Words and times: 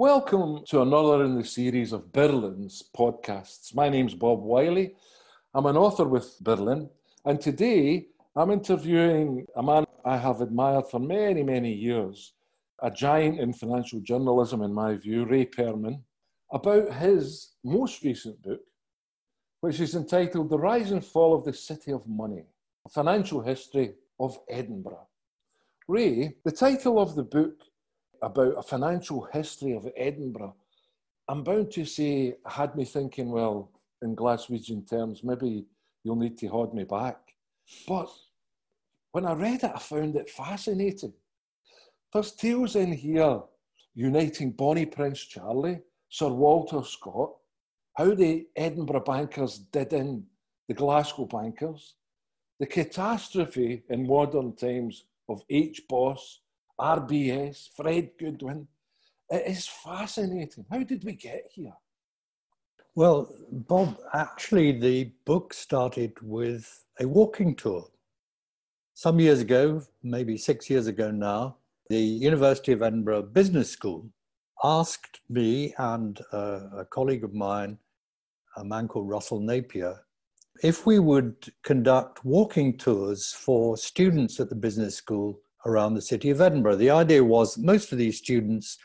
Welcome 0.00 0.62
to 0.66 0.82
another 0.82 1.24
in 1.24 1.34
the 1.34 1.44
series 1.44 1.92
of 1.92 2.12
Birlinn's 2.12 2.84
podcasts. 2.96 3.74
My 3.74 3.88
name's 3.88 4.14
Bob 4.14 4.40
Wylie. 4.44 4.94
I'm 5.52 5.66
an 5.66 5.76
author 5.76 6.04
with 6.04 6.38
Berlin, 6.40 6.88
and 7.24 7.40
today 7.40 8.06
I'm 8.36 8.52
interviewing 8.52 9.44
a 9.56 9.62
man 9.64 9.86
I 10.04 10.16
have 10.16 10.40
admired 10.40 10.86
for 10.88 11.00
many, 11.00 11.42
many 11.42 11.72
years, 11.72 12.34
a 12.80 12.92
giant 12.92 13.40
in 13.40 13.52
financial 13.52 13.98
journalism, 13.98 14.62
in 14.62 14.72
my 14.72 14.94
view, 14.94 15.24
Ray 15.24 15.46
Perman, 15.46 16.00
about 16.52 16.94
his 16.94 17.54
most 17.64 18.04
recent 18.04 18.40
book, 18.40 18.60
which 19.62 19.80
is 19.80 19.96
entitled 19.96 20.48
The 20.48 20.60
Rise 20.60 20.92
and 20.92 21.04
Fall 21.04 21.34
of 21.34 21.44
the 21.44 21.52
City 21.52 21.90
of 21.90 22.06
Money 22.06 22.44
A 22.86 22.88
Financial 22.88 23.42
History 23.42 23.94
of 24.20 24.38
Edinburgh. 24.48 25.08
Ray, 25.88 26.36
the 26.44 26.52
title 26.52 27.00
of 27.00 27.16
the 27.16 27.24
book 27.24 27.62
about 28.22 28.54
a 28.58 28.62
financial 28.62 29.28
history 29.32 29.74
of 29.74 29.88
Edinburgh, 29.96 30.54
I'm 31.28 31.42
bound 31.42 31.70
to 31.72 31.84
say 31.84 32.36
had 32.46 32.74
me 32.74 32.84
thinking, 32.84 33.30
well, 33.30 33.70
in 34.02 34.16
Glaswegian 34.16 34.88
terms, 34.88 35.22
maybe 35.22 35.66
you'll 36.02 36.16
need 36.16 36.38
to 36.38 36.46
hold 36.48 36.74
me 36.74 36.84
back. 36.84 37.18
But 37.86 38.08
when 39.12 39.26
I 39.26 39.32
read 39.32 39.64
it, 39.64 39.72
I 39.74 39.78
found 39.78 40.16
it 40.16 40.30
fascinating. 40.30 41.12
There's 42.12 42.32
tales 42.32 42.76
in 42.76 42.92
here 42.92 43.40
uniting 43.94 44.52
Bonnie 44.52 44.86
Prince 44.86 45.20
Charlie, 45.20 45.80
Sir 46.08 46.28
Walter 46.28 46.82
Scott, 46.84 47.32
how 47.94 48.14
the 48.14 48.46
Edinburgh 48.56 49.00
bankers 49.00 49.58
did 49.58 49.92
in 49.92 50.24
the 50.68 50.74
Glasgow 50.74 51.26
bankers, 51.26 51.94
the 52.60 52.66
catastrophe 52.66 53.82
in 53.90 54.06
modern 54.06 54.54
times 54.54 55.04
of 55.28 55.42
HBOS, 55.48 56.38
RBS, 56.80 57.68
Fred 57.74 58.10
Goodwin. 58.18 58.68
It 59.30 59.46
is 59.46 59.66
fascinating. 59.66 60.64
How 60.70 60.82
did 60.82 61.04
we 61.04 61.12
get 61.12 61.50
here? 61.52 61.74
Well, 62.94 63.32
Bob, 63.52 63.96
actually, 64.14 64.72
the 64.72 65.12
book 65.24 65.54
started 65.54 66.14
with 66.22 66.84
a 66.98 67.06
walking 67.06 67.54
tour. 67.54 67.86
Some 68.94 69.20
years 69.20 69.40
ago, 69.40 69.82
maybe 70.02 70.36
six 70.36 70.68
years 70.68 70.88
ago 70.88 71.10
now, 71.10 71.58
the 71.88 72.00
University 72.00 72.72
of 72.72 72.82
Edinburgh 72.82 73.22
Business 73.22 73.70
School 73.70 74.10
asked 74.64 75.20
me 75.28 75.74
and 75.78 76.20
uh, 76.32 76.78
a 76.78 76.84
colleague 76.84 77.24
of 77.24 77.32
mine, 77.32 77.78
a 78.56 78.64
man 78.64 78.88
called 78.88 79.08
Russell 79.08 79.40
Napier, 79.40 80.00
if 80.62 80.86
we 80.86 80.98
would 80.98 81.52
conduct 81.62 82.24
walking 82.24 82.76
tours 82.76 83.32
for 83.32 83.76
students 83.76 84.40
at 84.40 84.48
the 84.48 84.56
business 84.56 84.96
school 84.96 85.40
around 85.66 85.94
the 85.94 86.02
city 86.02 86.30
of 86.30 86.40
Edinburgh. 86.40 86.76
The 86.76 86.90
idea 86.90 87.22
was 87.22 87.58
most 87.58 87.92
of 87.92 87.98
these 87.98 88.18
students 88.18 88.78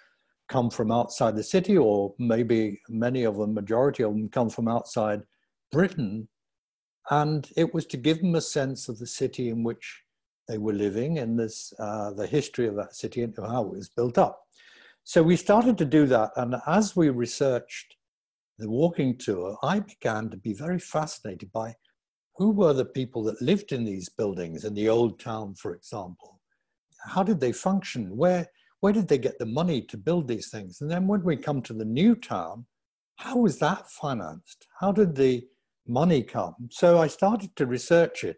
come 0.49 0.69
from 0.69 0.91
outside 0.91 1.35
the 1.35 1.43
city, 1.43 1.77
or 1.77 2.13
maybe 2.19 2.81
many 2.89 3.23
of 3.23 3.37
them, 3.37 3.53
majority 3.53 4.03
of 4.03 4.11
them, 4.11 4.29
come 4.29 4.49
from 4.49 4.67
outside 4.67 5.21
Britain. 5.71 6.27
And 7.09 7.49
it 7.57 7.73
was 7.73 7.85
to 7.87 7.97
give 7.97 8.19
them 8.19 8.35
a 8.35 8.41
sense 8.41 8.89
of 8.89 8.99
the 8.99 9.07
city 9.07 9.49
in 9.49 9.63
which 9.63 10.03
they 10.47 10.57
were 10.57 10.73
living 10.73 11.19
and 11.19 11.39
this, 11.39 11.73
uh, 11.79 12.11
the 12.11 12.27
history 12.27 12.67
of 12.67 12.75
that 12.75 12.95
city 12.95 13.23
and 13.23 13.33
how 13.37 13.65
it 13.65 13.75
was 13.75 13.89
built 13.89 14.17
up. 14.17 14.41
So 15.03 15.21
we 15.21 15.35
started 15.35 15.77
to 15.77 15.85
do 15.85 16.05
that. 16.07 16.31
And 16.35 16.55
as 16.67 16.95
we 16.95 17.09
researched 17.09 17.95
the 18.57 18.69
walking 18.69 19.17
tour, 19.17 19.57
I 19.63 19.79
began 19.79 20.29
to 20.29 20.37
be 20.37 20.53
very 20.53 20.79
fascinated 20.79 21.51
by 21.51 21.75
who 22.35 22.51
were 22.51 22.73
the 22.73 22.85
people 22.85 23.23
that 23.23 23.41
lived 23.41 23.71
in 23.71 23.83
these 23.83 24.09
buildings 24.09 24.63
in 24.63 24.73
the 24.73 24.89
old 24.89 25.19
town, 25.19 25.55
for 25.55 25.75
example. 25.75 26.32
How 27.05 27.23
did 27.23 27.39
they 27.39 27.51
function? 27.51 28.15
Where, 28.15 28.47
where 28.79 28.93
did 28.93 29.07
they 29.07 29.17
get 29.17 29.39
the 29.39 29.45
money 29.45 29.81
to 29.83 29.97
build 29.97 30.27
these 30.27 30.49
things? 30.49 30.81
And 30.81 30.89
then 30.89 31.07
when 31.07 31.23
we 31.23 31.37
come 31.37 31.61
to 31.63 31.73
the 31.73 31.85
new 31.85 32.15
town, 32.15 32.65
how 33.17 33.37
was 33.37 33.59
that 33.59 33.89
financed? 33.89 34.67
How 34.79 34.91
did 34.91 35.15
the 35.15 35.45
money 35.87 36.23
come? 36.23 36.55
So 36.71 36.99
I 36.99 37.07
started 37.07 37.55
to 37.55 37.65
research 37.65 38.23
it. 38.23 38.37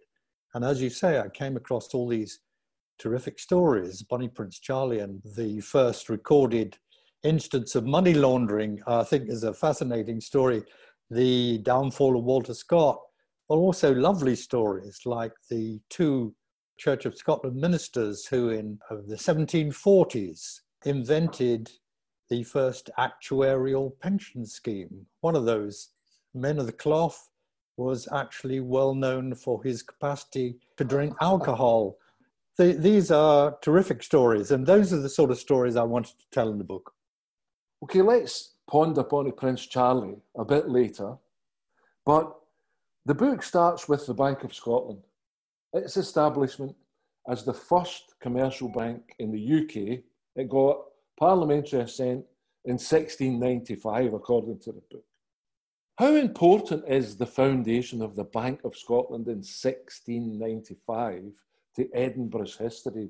And 0.53 0.63
as 0.63 0.81
you 0.81 0.89
say, 0.89 1.19
I 1.19 1.29
came 1.29 1.57
across 1.57 1.93
all 1.93 2.07
these 2.07 2.39
terrific 2.97 3.39
stories. 3.39 4.03
Bonnie 4.03 4.29
Prince 4.29 4.59
Charlie 4.59 4.99
and 4.99 5.21
the 5.35 5.59
first 5.61 6.09
recorded 6.09 6.77
instance 7.23 7.75
of 7.75 7.85
money 7.85 8.13
laundering, 8.13 8.81
I 8.87 9.03
think, 9.03 9.29
is 9.29 9.43
a 9.43 9.53
fascinating 9.53 10.21
story. 10.21 10.63
The 11.09 11.59
downfall 11.59 12.17
of 12.17 12.23
Walter 12.23 12.53
Scott, 12.53 12.99
but 13.49 13.55
also 13.55 13.93
lovely 13.93 14.35
stories 14.35 14.99
like 15.05 15.33
the 15.49 15.79
two 15.89 16.35
Church 16.77 17.05
of 17.05 17.17
Scotland 17.17 17.55
ministers 17.55 18.25
who, 18.25 18.49
in 18.49 18.79
the 18.89 19.15
1740s, 19.15 20.61
invented 20.85 21.71
the 22.29 22.43
first 22.43 22.89
actuarial 22.97 23.97
pension 23.99 24.45
scheme. 24.45 25.05
One 25.21 25.35
of 25.35 25.45
those 25.45 25.89
men 26.33 26.59
of 26.59 26.65
the 26.65 26.71
cloth 26.71 27.29
was 27.77 28.07
actually 28.11 28.59
well 28.59 28.95
known 28.95 29.35
for 29.35 29.63
his 29.63 29.83
capacity 29.83 30.57
to 30.77 30.83
drink 30.83 31.15
alcohol. 31.21 31.97
The, 32.57 32.73
these 32.73 33.11
are 33.11 33.57
terrific 33.61 34.01
stories, 34.01 34.51
and 34.51 34.65
those 34.65 34.93
are 34.93 34.99
the 34.99 35.09
sort 35.09 35.31
of 35.31 35.37
stories 35.37 35.75
I 35.75 35.83
wanted 35.83 36.17
to 36.19 36.25
tell 36.31 36.49
in 36.49 36.57
the 36.57 36.63
book. 36.63 36.93
Okay, 37.83 38.01
let's 38.01 38.53
ponder 38.67 39.01
upon 39.01 39.31
Prince 39.33 39.65
Charlie 39.65 40.17
a 40.37 40.45
bit 40.45 40.69
later, 40.69 41.17
but 42.05 42.33
the 43.05 43.13
book 43.13 43.43
starts 43.43 43.87
with 43.87 44.07
the 44.07 44.13
Bank 44.13 44.43
of 44.43 44.53
Scotland. 44.53 45.03
Its 45.75 45.97
establishment 45.97 46.73
as 47.27 47.43
the 47.43 47.53
first 47.53 48.15
commercial 48.21 48.69
bank 48.69 49.13
in 49.19 49.29
the 49.29 49.59
UK, 49.59 49.99
it 50.37 50.49
got 50.49 50.77
parliamentary 51.19 51.81
assent 51.81 52.23
in 52.63 52.75
1695, 52.75 54.13
according 54.13 54.57
to 54.59 54.71
the 54.71 54.81
book. 54.89 55.03
How 55.97 56.15
important 56.15 56.85
is 56.87 57.17
the 57.17 57.25
foundation 57.25 58.01
of 58.01 58.15
the 58.15 58.23
Bank 58.23 58.61
of 58.63 58.77
Scotland 58.77 59.27
in 59.27 59.43
1695 59.43 61.23
to 61.75 61.89
Edinburgh's 61.93 62.55
history, 62.55 63.09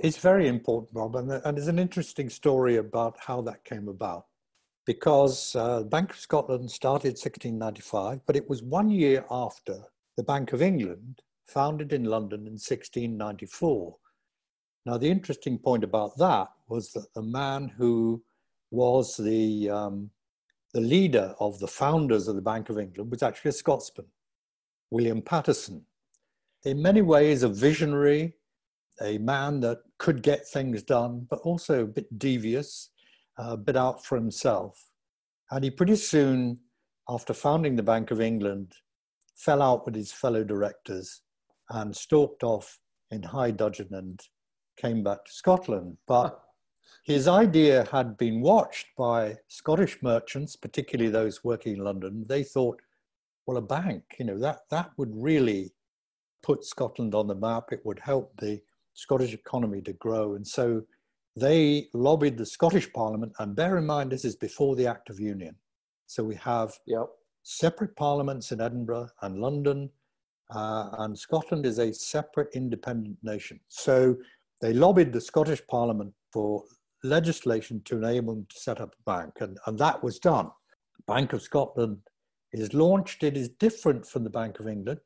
It's 0.00 0.16
very 0.16 0.48
important, 0.48 0.94
Bob, 0.94 1.14
and, 1.14 1.30
and 1.30 1.56
there's 1.56 1.68
an 1.68 1.78
interesting 1.78 2.28
story 2.28 2.76
about 2.76 3.16
how 3.20 3.40
that 3.42 3.64
came 3.64 3.88
about. 3.88 4.26
Because 4.84 5.54
uh, 5.54 5.82
Bank 5.84 6.10
of 6.10 6.18
Scotland 6.18 6.68
started 6.70 7.10
1695, 7.10 8.20
but 8.26 8.34
it 8.34 8.48
was 8.48 8.62
one 8.64 8.90
year 8.90 9.24
after 9.30 9.84
the 10.18 10.24
Bank 10.24 10.52
of 10.52 10.60
England, 10.60 11.22
founded 11.46 11.92
in 11.92 12.02
London 12.02 12.40
in 12.40 12.54
1694. 12.54 13.96
Now, 14.84 14.98
the 14.98 15.08
interesting 15.08 15.56
point 15.58 15.84
about 15.84 16.18
that 16.18 16.48
was 16.66 16.90
that 16.94 17.14
the 17.14 17.22
man 17.22 17.68
who 17.68 18.20
was 18.72 19.16
the 19.16 19.70
um, 19.70 20.10
the 20.74 20.80
leader 20.80 21.36
of 21.38 21.60
the 21.60 21.68
founders 21.68 22.26
of 22.26 22.34
the 22.34 22.42
Bank 22.42 22.68
of 22.68 22.80
England 22.80 23.12
was 23.12 23.22
actually 23.22 23.50
a 23.50 23.52
Scotsman, 23.52 24.08
William 24.90 25.22
Paterson. 25.22 25.86
In 26.64 26.82
many 26.82 27.00
ways, 27.00 27.44
a 27.44 27.48
visionary, 27.48 28.34
a 29.00 29.18
man 29.18 29.60
that 29.60 29.78
could 29.98 30.24
get 30.24 30.48
things 30.48 30.82
done, 30.82 31.28
but 31.30 31.38
also 31.40 31.84
a 31.84 31.86
bit 31.86 32.18
devious, 32.18 32.90
a 33.38 33.56
bit 33.56 33.76
out 33.76 34.04
for 34.04 34.16
himself. 34.16 34.90
And 35.52 35.62
he 35.62 35.70
pretty 35.70 35.94
soon, 35.94 36.58
after 37.08 37.32
founding 37.32 37.76
the 37.76 37.84
Bank 37.84 38.10
of 38.10 38.20
England, 38.20 38.74
fell 39.38 39.62
out 39.62 39.86
with 39.86 39.94
his 39.94 40.12
fellow 40.12 40.44
directors 40.44 41.22
and 41.70 41.96
stalked 41.96 42.42
off 42.42 42.78
in 43.10 43.22
high 43.22 43.52
dudgeon 43.52 43.88
and 43.92 44.20
came 44.76 45.02
back 45.02 45.24
to 45.24 45.32
Scotland. 45.32 45.96
But 46.06 46.38
his 47.04 47.28
idea 47.28 47.86
had 47.90 48.18
been 48.18 48.40
watched 48.40 48.86
by 48.96 49.36
Scottish 49.48 50.02
merchants, 50.02 50.56
particularly 50.56 51.10
those 51.10 51.44
working 51.44 51.74
in 51.74 51.84
London. 51.84 52.24
They 52.28 52.42
thought, 52.42 52.80
well, 53.46 53.56
a 53.56 53.62
bank, 53.62 54.02
you 54.18 54.26
know, 54.26 54.38
that, 54.40 54.60
that 54.70 54.90
would 54.98 55.12
really 55.14 55.72
put 56.42 56.64
Scotland 56.64 57.14
on 57.14 57.26
the 57.26 57.34
map. 57.34 57.72
It 57.72 57.80
would 57.84 58.00
help 58.00 58.32
the 58.38 58.60
Scottish 58.94 59.32
economy 59.32 59.80
to 59.82 59.92
grow. 59.94 60.34
And 60.34 60.46
so 60.46 60.82
they 61.36 61.88
lobbied 61.94 62.36
the 62.36 62.46
Scottish 62.46 62.92
Parliament. 62.92 63.32
And 63.38 63.56
bear 63.56 63.78
in 63.78 63.86
mind, 63.86 64.10
this 64.10 64.24
is 64.24 64.36
before 64.36 64.74
the 64.74 64.86
Act 64.86 65.08
of 65.08 65.20
Union. 65.20 65.54
So 66.06 66.24
we 66.24 66.34
have 66.36 66.72
yep. 66.86 67.06
Separate 67.48 67.96
parliaments 67.96 68.52
in 68.52 68.60
Edinburgh 68.60 69.08
and 69.22 69.40
London, 69.40 69.88
uh, 70.54 70.90
and 70.98 71.18
Scotland 71.18 71.64
is 71.64 71.78
a 71.78 71.92
separate 71.94 72.50
independent 72.54 73.16
nation. 73.22 73.58
So 73.68 74.16
they 74.60 74.74
lobbied 74.74 75.14
the 75.14 75.20
Scottish 75.20 75.62
Parliament 75.66 76.12
for 76.30 76.64
legislation 77.02 77.80
to 77.86 77.96
enable 77.96 78.34
them 78.34 78.46
to 78.50 78.60
set 78.60 78.82
up 78.82 78.94
a 78.94 79.10
bank, 79.10 79.32
and, 79.40 79.58
and 79.66 79.78
that 79.78 80.02
was 80.02 80.18
done. 80.18 80.50
Bank 81.06 81.32
of 81.32 81.40
Scotland 81.40 81.96
is 82.52 82.74
launched. 82.74 83.22
It 83.22 83.36
is 83.36 83.48
different 83.48 84.06
from 84.06 84.24
the 84.24 84.30
Bank 84.30 84.60
of 84.60 84.68
England 84.68 85.00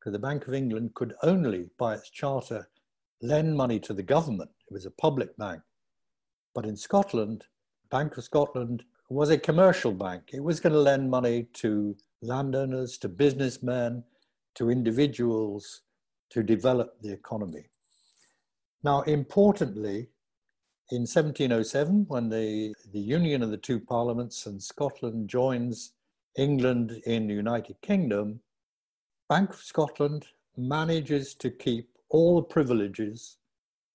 because 0.00 0.12
the 0.12 0.18
Bank 0.18 0.48
of 0.48 0.54
England 0.54 0.94
could 0.94 1.14
only, 1.22 1.70
by 1.78 1.94
its 1.94 2.10
charter, 2.10 2.68
lend 3.22 3.56
money 3.56 3.78
to 3.80 3.94
the 3.94 4.02
government. 4.02 4.50
It 4.68 4.74
was 4.74 4.86
a 4.86 4.90
public 4.90 5.36
bank. 5.36 5.62
But 6.56 6.66
in 6.66 6.76
Scotland, 6.76 7.44
Bank 7.88 8.16
of 8.16 8.24
Scotland 8.24 8.82
was 9.14 9.30
a 9.30 9.38
commercial 9.38 9.92
bank. 9.92 10.30
It 10.32 10.42
was 10.42 10.60
going 10.60 10.74
to 10.74 10.80
lend 10.80 11.10
money 11.10 11.48
to 11.54 11.96
landowners, 12.20 12.98
to 12.98 13.08
businessmen, 13.08 14.04
to 14.56 14.70
individuals 14.70 15.82
to 16.30 16.42
develop 16.42 17.00
the 17.00 17.12
economy. 17.12 17.64
Now, 18.84 19.02
importantly, 19.02 20.08
in 20.90 21.02
1707, 21.02 22.06
when 22.08 22.28
the, 22.28 22.74
the 22.92 23.00
union 23.00 23.42
of 23.42 23.50
the 23.50 23.56
two 23.56 23.80
parliaments 23.80 24.46
and 24.46 24.62
Scotland 24.62 25.28
joins 25.28 25.92
England 26.36 27.02
in 27.06 27.26
the 27.26 27.34
United 27.34 27.80
Kingdom, 27.82 28.40
Bank 29.28 29.50
of 29.50 29.60
Scotland 29.60 30.26
manages 30.56 31.34
to 31.34 31.50
keep 31.50 31.90
all 32.08 32.36
the 32.36 32.46
privileges 32.46 33.36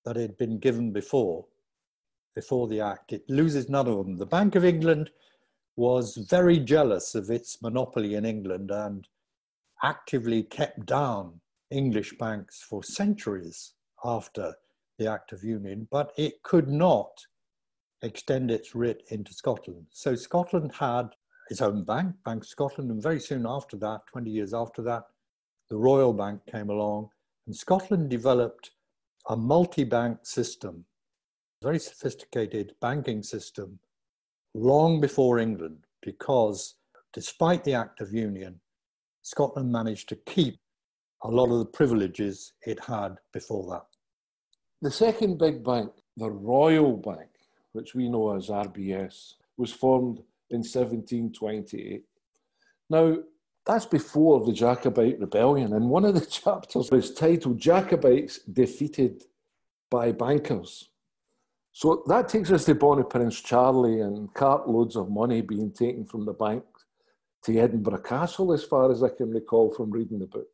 that 0.04 0.16
had 0.16 0.36
been 0.36 0.58
given 0.58 0.92
before, 0.92 1.44
before 2.34 2.68
the 2.68 2.80
Act. 2.80 3.12
It 3.12 3.24
loses 3.28 3.68
none 3.68 3.86
of 3.86 3.96
them. 3.98 4.16
The 4.16 4.26
Bank 4.26 4.54
of 4.54 4.64
England 4.64 5.10
was 5.76 6.16
very 6.16 6.58
jealous 6.58 7.14
of 7.14 7.30
its 7.30 7.60
monopoly 7.62 8.14
in 8.14 8.24
England 8.24 8.70
and 8.70 9.06
actively 9.82 10.42
kept 10.42 10.86
down 10.86 11.40
English 11.70 12.16
banks 12.18 12.62
for 12.62 12.82
centuries 12.82 13.74
after 14.04 14.54
the 14.98 15.10
Act 15.10 15.32
of 15.32 15.42
Union, 15.42 15.88
but 15.90 16.12
it 16.16 16.42
could 16.42 16.68
not 16.68 17.10
extend 18.02 18.50
its 18.50 18.74
writ 18.74 19.02
into 19.10 19.32
Scotland. 19.32 19.86
So 19.90 20.14
Scotland 20.14 20.72
had 20.78 21.08
its 21.50 21.60
own 21.60 21.84
bank, 21.84 22.14
Bank 22.24 22.44
of 22.44 22.48
Scotland, 22.48 22.90
and 22.90 23.02
very 23.02 23.20
soon 23.20 23.44
after 23.46 23.76
that, 23.78 24.00
20 24.12 24.30
years 24.30 24.54
after 24.54 24.82
that, 24.82 25.04
the 25.70 25.76
Royal 25.76 26.12
Bank 26.12 26.40
came 26.50 26.70
along, 26.70 27.08
and 27.46 27.56
Scotland 27.56 28.10
developed 28.10 28.70
a 29.28 29.36
multi 29.36 29.84
bank 29.84 30.18
system, 30.22 30.84
very 31.64 31.78
sophisticated 31.78 32.74
banking 32.82 33.22
system, 33.22 33.78
long 34.54 35.00
before 35.00 35.38
England, 35.38 35.78
because 36.02 36.74
despite 37.14 37.64
the 37.64 37.72
Act 37.72 38.02
of 38.02 38.12
Union, 38.12 38.60
Scotland 39.22 39.72
managed 39.72 40.10
to 40.10 40.16
keep 40.26 40.58
a 41.22 41.30
lot 41.30 41.50
of 41.50 41.58
the 41.58 41.72
privileges 41.78 42.52
it 42.66 42.78
had 42.84 43.16
before 43.32 43.66
that. 43.70 43.86
The 44.82 44.90
second 44.90 45.38
big 45.38 45.64
bank, 45.64 45.90
the 46.18 46.30
Royal 46.30 46.98
Bank, 46.98 47.30
which 47.72 47.94
we 47.94 48.10
know 48.10 48.36
as 48.36 48.48
RBS, 48.48 49.34
was 49.56 49.72
formed 49.72 50.18
in 50.50 50.58
1728. 50.58 52.04
Now, 52.90 53.16
that's 53.64 53.86
before 53.86 54.44
the 54.44 54.52
Jacobite 54.52 55.18
Rebellion, 55.18 55.72
and 55.72 55.88
one 55.88 56.04
of 56.04 56.14
the 56.14 56.26
chapters 56.42 56.92
is 56.92 57.14
titled 57.14 57.58
Jacobites 57.58 58.40
Defeated 58.40 59.24
by 59.90 60.12
Bankers. 60.12 60.90
So 61.76 62.04
that 62.06 62.28
takes 62.28 62.52
us 62.52 62.64
to 62.66 62.74
Bonnie 62.76 63.02
Prince 63.02 63.40
Charlie 63.40 64.00
and 64.00 64.32
cartloads 64.32 64.94
of 64.94 65.10
money 65.10 65.40
being 65.40 65.72
taken 65.72 66.04
from 66.04 66.24
the 66.24 66.32
bank 66.32 66.62
to 67.42 67.58
Edinburgh 67.58 68.02
Castle, 68.02 68.52
as 68.52 68.62
far 68.62 68.92
as 68.92 69.02
I 69.02 69.08
can 69.08 69.32
recall 69.32 69.74
from 69.74 69.90
reading 69.90 70.20
the 70.20 70.28
book. 70.28 70.46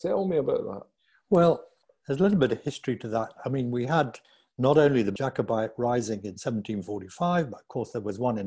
Tell 0.00 0.26
me 0.26 0.38
about 0.38 0.64
that. 0.64 0.82
Well, 1.30 1.64
there's 2.06 2.18
a 2.18 2.22
little 2.24 2.40
bit 2.40 2.50
of 2.50 2.60
history 2.60 2.96
to 2.96 3.08
that. 3.10 3.34
I 3.44 3.50
mean, 3.50 3.70
we 3.70 3.86
had 3.86 4.18
not 4.58 4.78
only 4.78 5.04
the 5.04 5.12
Jacobite 5.12 5.70
rising 5.78 6.18
in 6.24 6.32
1745, 6.32 7.48
but 7.48 7.60
of 7.60 7.68
course 7.68 7.92
there 7.92 8.02
was 8.02 8.18
one 8.18 8.36
in 8.36 8.46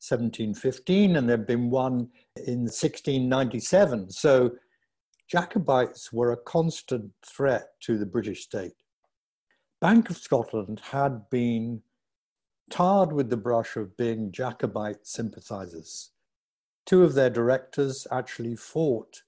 1715 0.00 1.16
and 1.16 1.28
there'd 1.28 1.46
been 1.46 1.68
one 1.68 2.08
in 2.46 2.60
1697. 2.60 4.10
So 4.10 4.52
Jacobites 5.30 6.14
were 6.14 6.32
a 6.32 6.38
constant 6.38 7.10
threat 7.26 7.66
to 7.82 7.98
the 7.98 8.06
British 8.06 8.44
state. 8.44 8.72
Bank 9.80 10.08
of 10.08 10.16
Scotland 10.16 10.80
had 10.80 11.28
been 11.28 11.82
tarred 12.70 13.12
with 13.12 13.28
the 13.28 13.36
brush 13.36 13.76
of 13.76 13.94
being 13.96 14.32
Jacobite 14.32 15.06
sympathizers. 15.06 16.12
Two 16.86 17.04
of 17.04 17.12
their 17.12 17.28
directors 17.28 18.06
actually 18.10 18.56
fought 18.56 19.22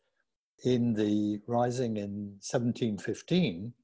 in 0.64 0.94
the 0.94 1.42
rising 1.46 1.98
in 1.98 2.38
1715, 2.40 3.74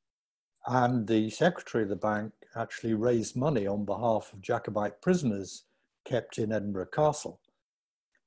and 0.67 1.07
the 1.07 1.29
secretary 1.29 1.85
of 1.85 1.91
the 1.91 1.97
bank 1.97 2.33
actually 2.57 2.95
raised 2.95 3.37
money 3.37 3.67
on 3.67 3.85
behalf 3.85 4.33
of 4.33 4.41
Jacobite 4.41 5.03
prisoners 5.03 5.65
kept 6.07 6.39
in 6.39 6.51
Edinburgh 6.51 6.87
Castle. 6.87 7.41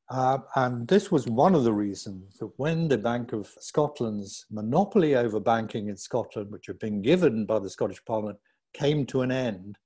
Uh, 0.09 0.38
and 0.56 0.88
this 0.88 1.12
was 1.12 1.27
one 1.27 1.54
of 1.54 1.65
the 1.65 1.74
reasons 1.74 2.38
that 2.38 2.51
when 2.57 2.88
the 2.88 2.98
Bank 2.98 3.33
of 3.33 3.54
Scotland's 3.59 4.45
monopoly 4.50 5.15
over 5.15 5.39
banking 5.39 5.89
in 5.89 5.98
Scotland, 5.98 6.50
which 6.50 6.68
had 6.68 6.80
been 6.80 7.01
given 7.01 7.45
by 7.45 7.59
the 7.59 7.69
Scottish 7.69 8.04
Parliament, 8.06 8.38
came 8.74 9.06
to 9.07 9.21
an 9.21 9.31
end, 9.31 9.77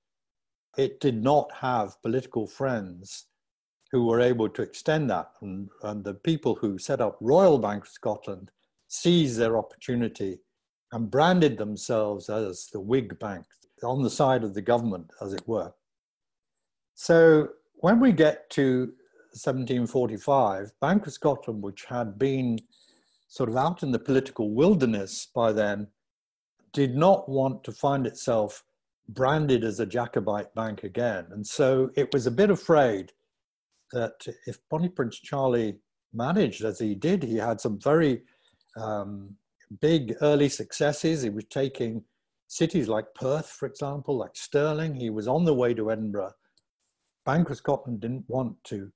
it 0.78 1.00
did 1.00 1.24
not 1.24 1.52
have 1.54 2.02
political 2.04 2.46
friends 2.46 3.26
who 3.92 4.06
were 4.06 4.22
able 4.22 4.48
to 4.48 4.62
extend 4.62 5.10
that. 5.10 5.32
And, 5.42 5.70
and 5.84 6.04
the 6.04 6.14
people 6.14 6.56
who 6.56 6.78
set 6.78 7.02
up 7.02 7.18
Royal 7.20 7.58
Bank 7.58 7.86
of 7.86 7.90
Scotland 7.90 8.52
seized 8.88 9.38
their 9.38 9.58
opportunity 9.58 10.40
and 10.92 11.10
branded 11.10 11.58
themselves 11.58 12.30
as 12.30 12.68
the 12.72 12.80
Whig 12.80 13.18
Bank, 13.20 13.46
on 13.84 14.04
the 14.04 14.10
side 14.10 14.44
of 14.44 14.54
the 14.54 14.62
government, 14.62 15.10
as 15.22 15.34
it 15.34 15.48
were. 15.48 15.74
So 16.94 17.50
when 17.76 18.00
we 18.00 18.12
get 18.12 18.50
to 18.52 18.94
1745, 19.34 20.72
Bank 20.80 21.08
of 21.08 21.14
Scotland, 21.14 21.62
which 21.62 21.86
had 21.86 22.20
been 22.20 22.60
sort 23.28 23.50
of 23.50 23.56
out 23.56 23.82
in 23.82 23.92
the 23.92 24.00
political 24.00 24.54
wilderness 24.54 25.28
by 25.34 25.52
then, 25.52 25.88
did 26.74 26.96
not 26.96 27.30
want 27.30 27.64
to 27.64 27.72
find 27.72 28.06
itself 28.06 28.64
branded 29.10 29.64
as 29.64 29.80
a 29.80 29.86
Jacobite 29.86 30.54
bank 30.56 30.84
again. 30.84 31.28
And 31.32 31.46
so 31.46 31.92
it 31.96 32.14
was 32.14 32.28
a 32.28 32.32
bit 32.32 32.50
afraid 32.50 33.12
that 33.92 34.26
if 34.46 34.58
Bonnie 34.70 34.90
Prince 34.90 35.20
Charlie 35.20 35.80
managed 36.14 36.64
as 36.64 36.80
he 36.80 36.96
did, 36.96 37.24
he 37.24 37.38
had 37.38 37.60
some 37.60 37.80
very 37.80 38.22
um, 38.78 39.36
big 39.80 40.16
early 40.22 40.50
successes. 40.50 41.22
He 41.22 41.30
was 41.30 41.46
taking 41.46 42.04
cities 42.48 42.88
like 42.88 43.14
Perth, 43.16 43.48
for 43.48 43.66
example, 43.66 44.18
like 44.18 44.36
Stirling. 44.36 44.96
He 44.96 45.10
was 45.10 45.28
on 45.28 45.46
the 45.46 45.54
way 45.54 45.74
to 45.74 45.92
Edinburgh. 45.92 46.34
Bank 47.26 47.50
of 47.50 47.58
Scotland 47.58 48.02
didn't 48.02 48.26
want 48.28 48.62
to 48.66 48.92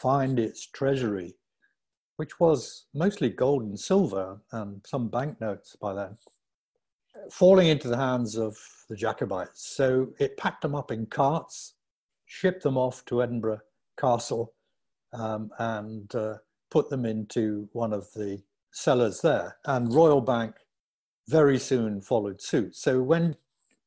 find 0.00 0.38
its 0.38 0.66
treasury, 0.66 1.34
which 2.16 2.38
was 2.40 2.86
mostly 2.94 3.30
gold 3.30 3.62
and 3.62 3.78
silver 3.78 4.40
and 4.52 4.80
some 4.86 5.08
banknotes 5.08 5.76
by 5.76 5.92
then, 5.94 6.16
falling 7.30 7.68
into 7.68 7.88
the 7.88 7.96
hands 7.96 8.36
of 8.36 8.56
the 8.88 8.96
Jacobites. 8.96 9.66
So 9.76 10.08
it 10.18 10.36
packed 10.36 10.62
them 10.62 10.74
up 10.74 10.90
in 10.90 11.06
carts, 11.06 11.74
shipped 12.26 12.62
them 12.62 12.76
off 12.76 13.04
to 13.06 13.22
Edinburgh 13.22 13.60
castle 13.98 14.52
um, 15.12 15.50
and 15.58 16.14
uh, 16.14 16.34
put 16.70 16.90
them 16.90 17.04
into 17.04 17.68
one 17.72 17.92
of 17.92 18.12
the 18.14 18.42
cellars 18.72 19.20
there. 19.20 19.56
And 19.64 19.92
Royal 19.92 20.20
Bank 20.20 20.54
very 21.28 21.58
soon 21.58 22.00
followed 22.00 22.40
suit. 22.40 22.76
So 22.76 23.02
when 23.02 23.36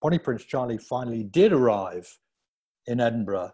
Bonnie 0.02 0.20
Prince 0.20 0.44
Charlie 0.44 0.78
finally 0.78 1.24
did 1.24 1.54
arrive 1.54 2.18
in 2.88 3.00
Edinburgh, 3.00 3.52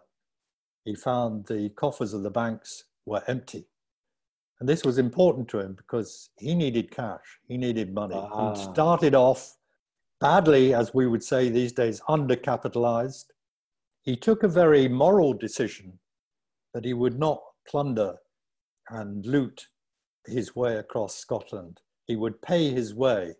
he 0.84 0.94
found 0.94 1.46
the 1.46 1.70
coffers 1.70 2.14
of 2.14 2.22
the 2.22 2.30
banks 2.30 2.84
were 3.04 3.22
empty. 3.26 3.66
And 4.60 4.68
this 4.68 4.84
was 4.84 4.98
important 4.98 5.48
to 5.48 5.60
him 5.60 5.74
because 5.74 6.30
he 6.38 6.54
needed 6.54 6.90
cash, 6.90 7.38
he 7.46 7.56
needed 7.56 7.94
money. 7.94 8.16
Ah. 8.16 8.54
He 8.54 8.62
started 8.62 9.14
off 9.14 9.56
badly, 10.20 10.74
as 10.74 10.92
we 10.92 11.06
would 11.06 11.22
say 11.22 11.48
these 11.48 11.72
days, 11.72 12.00
undercapitalized. 12.08 13.26
He 14.02 14.16
took 14.16 14.42
a 14.42 14.48
very 14.48 14.88
moral 14.88 15.32
decision 15.32 15.98
that 16.74 16.84
he 16.84 16.94
would 16.94 17.18
not 17.18 17.40
plunder 17.66 18.16
and 18.90 19.24
loot 19.26 19.68
his 20.26 20.56
way 20.56 20.76
across 20.76 21.14
Scotland. 21.16 21.80
He 22.06 22.16
would 22.16 22.40
pay 22.42 22.70
his 22.70 22.94
way, 22.94 23.34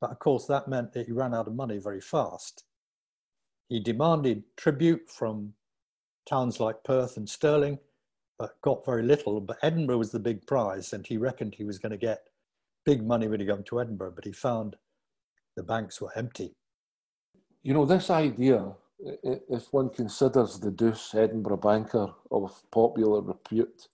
but 0.00 0.10
of 0.10 0.18
course 0.18 0.46
that 0.46 0.68
meant 0.68 0.92
that 0.92 1.06
he 1.06 1.12
ran 1.12 1.34
out 1.34 1.46
of 1.46 1.54
money 1.54 1.78
very 1.78 2.00
fast. 2.00 2.64
He 3.68 3.80
demanded 3.80 4.42
tribute 4.56 5.08
from 5.08 5.54
towns 6.28 6.60
like 6.60 6.84
Perth 6.84 7.16
and 7.16 7.28
Stirling, 7.28 7.78
but 8.38 8.60
got 8.62 8.84
very 8.84 9.02
little. 9.02 9.40
But 9.40 9.58
Edinburgh 9.62 9.98
was 9.98 10.12
the 10.12 10.18
big 10.18 10.46
prize, 10.46 10.92
and 10.92 11.06
he 11.06 11.16
reckoned 11.16 11.54
he 11.54 11.64
was 11.64 11.78
going 11.78 11.92
to 11.92 11.98
get 11.98 12.24
big 12.84 13.04
money 13.04 13.28
when 13.28 13.40
he 13.40 13.46
got 13.46 13.64
to 13.66 13.80
Edinburgh, 13.80 14.12
but 14.14 14.24
he 14.24 14.32
found 14.32 14.76
the 15.56 15.62
banks 15.62 16.00
were 16.00 16.16
empty. 16.16 16.54
You 17.62 17.74
know, 17.74 17.84
this 17.84 18.10
idea 18.10 18.74
if 19.24 19.72
one 19.72 19.90
considers 19.90 20.58
the 20.58 20.70
Douce 20.70 21.14
Edinburgh 21.14 21.58
banker 21.58 22.08
of 22.30 22.62
popular 22.70 23.20
repute 23.20 23.88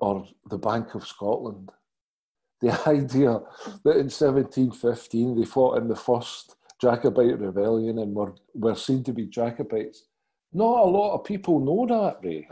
or 0.00 0.26
the 0.48 0.58
Bank 0.58 0.94
of 0.94 1.06
Scotland, 1.06 1.72
the 2.60 2.70
idea 2.88 3.40
that 3.84 3.96
in 3.96 4.10
1715 4.10 5.38
they 5.38 5.44
fought 5.44 5.78
in 5.78 5.88
the 5.88 5.96
first 5.96 6.56
Jacobite 6.80 7.38
rebellion 7.38 7.98
and 7.98 8.14
were, 8.14 8.34
were 8.54 8.74
seen 8.74 9.02
to 9.04 9.12
be 9.12 9.26
Jacobites, 9.26 10.04
not 10.52 10.84
a 10.84 10.88
lot 10.88 11.14
of 11.14 11.24
people 11.24 11.60
know 11.60 11.86
that, 11.86 12.18
Ray. 12.22 12.48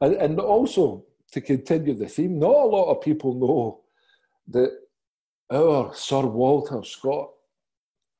and, 0.00 0.14
and 0.14 0.40
also, 0.40 1.04
to 1.32 1.40
continue 1.40 1.94
the 1.94 2.08
theme, 2.08 2.38
not 2.38 2.54
a 2.54 2.66
lot 2.66 2.90
of 2.90 3.00
people 3.00 3.34
know 3.34 3.80
that 4.48 4.70
our 5.52 5.94
Sir 5.94 6.20
Walter 6.20 6.82
Scott 6.84 7.30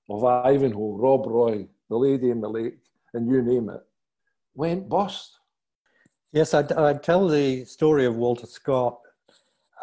of 0.08 0.24
Ivanhoe, 0.24 0.96
Rob 0.96 1.26
Roy, 1.26 1.66
the 1.88 1.96
lady 1.96 2.30
in 2.30 2.40
the 2.40 2.48
lake, 2.48 2.78
and 3.12 3.28
you 3.28 3.42
name 3.42 3.70
it, 3.70 3.82
went 4.54 4.88
bust. 4.88 5.38
Yes, 6.32 6.54
I, 6.54 6.64
I 6.76 6.94
tell 6.94 7.28
the 7.28 7.64
story 7.64 8.06
of 8.06 8.16
Walter 8.16 8.46
Scott 8.46 8.98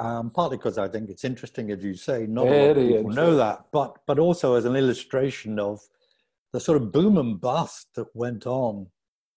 um, 0.02 0.32
partly 0.32 0.58
because 0.58 0.80
I 0.80 0.88
think 0.88 1.10
it's 1.10 1.24
interesting, 1.24 1.70
as 1.70 1.84
you 1.84 1.94
say, 1.96 2.26
not 2.26 2.46
Very 2.46 2.58
a 2.58 2.62
lot 2.62 2.72
of 2.72 2.88
people 2.88 3.12
know 3.12 3.36
that, 3.36 3.66
but 3.72 3.98
but 4.08 4.18
also 4.18 4.56
as 4.56 4.66
an 4.66 4.76
illustration 4.76 5.60
of 5.60 5.80
the 6.54 6.60
sort 6.60 6.82
of 6.82 6.92
boom 6.92 7.18
and 7.18 7.40
bust 7.40 7.88
that 7.96 8.08
went 8.14 8.46
on. 8.46 8.88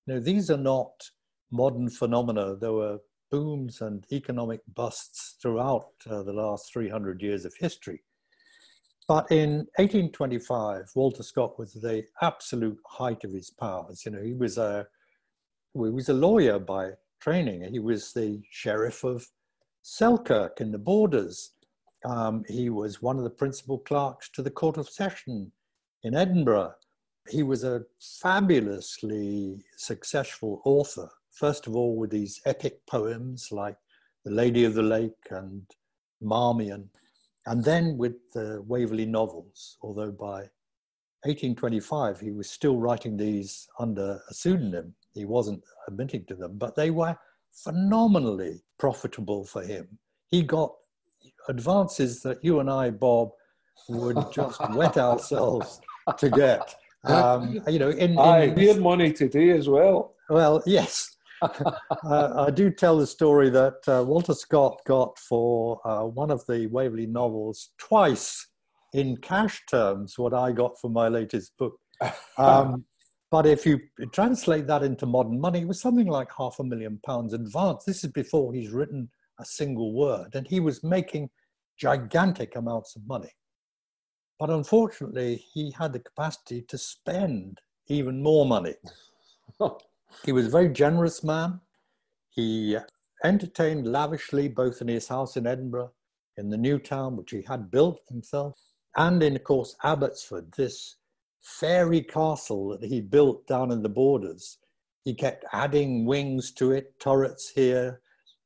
You 0.06 0.14
know, 0.14 0.20
these 0.20 0.50
are 0.50 0.56
not 0.56 1.10
modern 1.50 1.88
phenomena. 1.88 2.56
There 2.56 2.72
were 2.72 2.98
booms 3.30 3.80
and 3.80 4.04
economic 4.12 4.60
busts 4.74 5.36
throughout 5.40 5.90
uh, 6.08 6.22
the 6.22 6.32
last 6.32 6.72
300 6.72 7.22
years 7.22 7.44
of 7.44 7.54
history. 7.58 8.02
But 9.06 9.30
in 9.30 9.66
1825, 9.76 10.90
Walter 10.94 11.22
Scott 11.22 11.58
was 11.58 11.74
the 11.74 12.04
absolute 12.22 12.78
height 12.86 13.24
of 13.24 13.32
his 13.32 13.50
powers. 13.50 14.02
You 14.04 14.12
know, 14.12 14.22
he 14.22 14.32
was 14.32 14.56
a 14.56 14.86
he 15.74 15.80
was 15.80 16.08
a 16.08 16.14
lawyer 16.14 16.58
by 16.58 16.92
training. 17.20 17.70
He 17.70 17.80
was 17.80 18.12
the 18.12 18.40
sheriff 18.50 19.04
of 19.04 19.26
Selkirk 19.82 20.60
in 20.60 20.70
the 20.70 20.78
Borders. 20.78 21.52
Um, 22.04 22.44
he 22.48 22.70
was 22.70 23.02
one 23.02 23.18
of 23.18 23.24
the 23.24 23.30
principal 23.30 23.78
clerks 23.78 24.30
to 24.30 24.42
the 24.42 24.50
Court 24.50 24.78
of 24.78 24.88
Session 24.88 25.52
in 26.02 26.14
Edinburgh. 26.14 26.74
He 27.28 27.42
was 27.42 27.64
a 27.64 27.84
fabulously 28.00 29.64
successful 29.76 30.60
author, 30.64 31.08
first 31.30 31.66
of 31.66 31.74
all, 31.74 31.96
with 31.96 32.10
these 32.10 32.40
epic 32.44 32.86
poems 32.86 33.50
like 33.50 33.76
The 34.24 34.30
Lady 34.30 34.64
of 34.64 34.74
the 34.74 34.82
Lake 34.82 35.26
and 35.30 35.62
Marmion, 36.22 36.90
and 37.46 37.64
then 37.64 37.96
with 37.96 38.14
the 38.32 38.62
Waverley 38.66 39.06
novels, 39.06 39.78
although 39.82 40.10
by 40.10 40.48
1825 41.24 42.20
he 42.20 42.30
was 42.30 42.50
still 42.50 42.76
writing 42.76 43.16
these 43.16 43.68
under 43.78 44.20
a 44.28 44.34
pseudonym. 44.34 44.94
He 45.14 45.24
wasn't 45.24 45.64
admitting 45.88 46.26
to 46.26 46.34
them, 46.34 46.58
but 46.58 46.74
they 46.74 46.90
were 46.90 47.16
phenomenally 47.52 48.62
profitable 48.78 49.44
for 49.44 49.62
him. 49.62 49.98
He 50.28 50.42
got 50.42 50.74
advances 51.48 52.20
that 52.22 52.44
you 52.44 52.60
and 52.60 52.68
I, 52.68 52.90
Bob, 52.90 53.30
would 53.88 54.18
just 54.32 54.60
wet 54.70 54.98
ourselves 54.98 55.80
to 56.18 56.28
get. 56.28 56.74
Um, 57.04 57.60
you 57.68 57.78
know, 57.78 57.90
in, 57.90 58.12
in 58.12 58.18
I 58.18 58.46
need 58.46 58.78
money 58.78 59.12
today 59.12 59.50
as 59.50 59.68
well. 59.68 60.14
Well, 60.30 60.62
yes. 60.66 61.16
uh, 61.42 62.46
I 62.46 62.50
do 62.50 62.70
tell 62.70 62.98
the 62.98 63.06
story 63.06 63.50
that 63.50 63.76
uh, 63.86 64.02
Walter 64.06 64.34
Scott 64.34 64.80
got 64.86 65.18
for 65.18 65.80
uh, 65.86 66.04
one 66.04 66.30
of 66.30 66.44
the 66.46 66.66
Waverley 66.68 67.06
novels 67.06 67.70
twice 67.78 68.46
in 68.94 69.16
cash 69.18 69.62
terms 69.68 70.18
what 70.18 70.32
I 70.32 70.52
got 70.52 70.80
for 70.80 70.88
my 70.88 71.08
latest 71.08 71.52
book. 71.58 71.78
Um, 72.38 72.84
but 73.30 73.46
if 73.46 73.66
you 73.66 73.80
translate 74.12 74.66
that 74.68 74.82
into 74.82 75.06
modern 75.06 75.40
money, 75.40 75.60
it 75.62 75.68
was 75.68 75.80
something 75.80 76.06
like 76.06 76.28
half 76.36 76.60
a 76.60 76.64
million 76.64 77.00
pounds 77.04 77.34
advance. 77.34 77.84
This 77.84 78.04
is 78.04 78.12
before 78.12 78.54
he's 78.54 78.70
written 78.70 79.10
a 79.40 79.44
single 79.44 79.92
word, 79.92 80.34
and 80.34 80.46
he 80.46 80.60
was 80.60 80.84
making 80.84 81.30
gigantic 81.76 82.54
amounts 82.54 82.94
of 82.94 83.02
money. 83.06 83.32
But 84.38 84.50
unfortunately, 84.50 85.44
he 85.52 85.70
had 85.70 85.92
the 85.92 86.00
capacity 86.00 86.62
to 86.62 86.78
spend 86.78 87.60
even 87.86 88.22
more 88.22 88.46
money. 88.46 88.74
he 90.24 90.32
was 90.32 90.46
a 90.46 90.50
very 90.50 90.68
generous 90.68 91.22
man. 91.22 91.60
He 92.30 92.76
entertained 93.22 93.86
lavishly 93.86 94.48
both 94.48 94.80
in 94.80 94.88
his 94.88 95.08
house 95.08 95.36
in 95.36 95.46
Edinburgh, 95.46 95.92
in 96.36 96.50
the 96.50 96.56
new 96.56 96.78
town, 96.78 97.16
which 97.16 97.30
he 97.30 97.42
had 97.42 97.70
built 97.70 98.00
himself, 98.08 98.58
and 98.96 99.22
in, 99.22 99.36
of 99.36 99.44
course, 99.44 99.76
Abbotsford, 99.84 100.52
this 100.56 100.96
fairy 101.40 102.02
castle 102.02 102.76
that 102.78 102.88
he 102.88 103.00
built 103.00 103.46
down 103.46 103.70
in 103.70 103.82
the 103.82 103.88
borders. 103.88 104.58
He 105.04 105.14
kept 105.14 105.44
adding 105.52 106.06
wings 106.06 106.50
to 106.52 106.72
it, 106.72 106.98
turrets 106.98 107.50
here, 107.54 108.00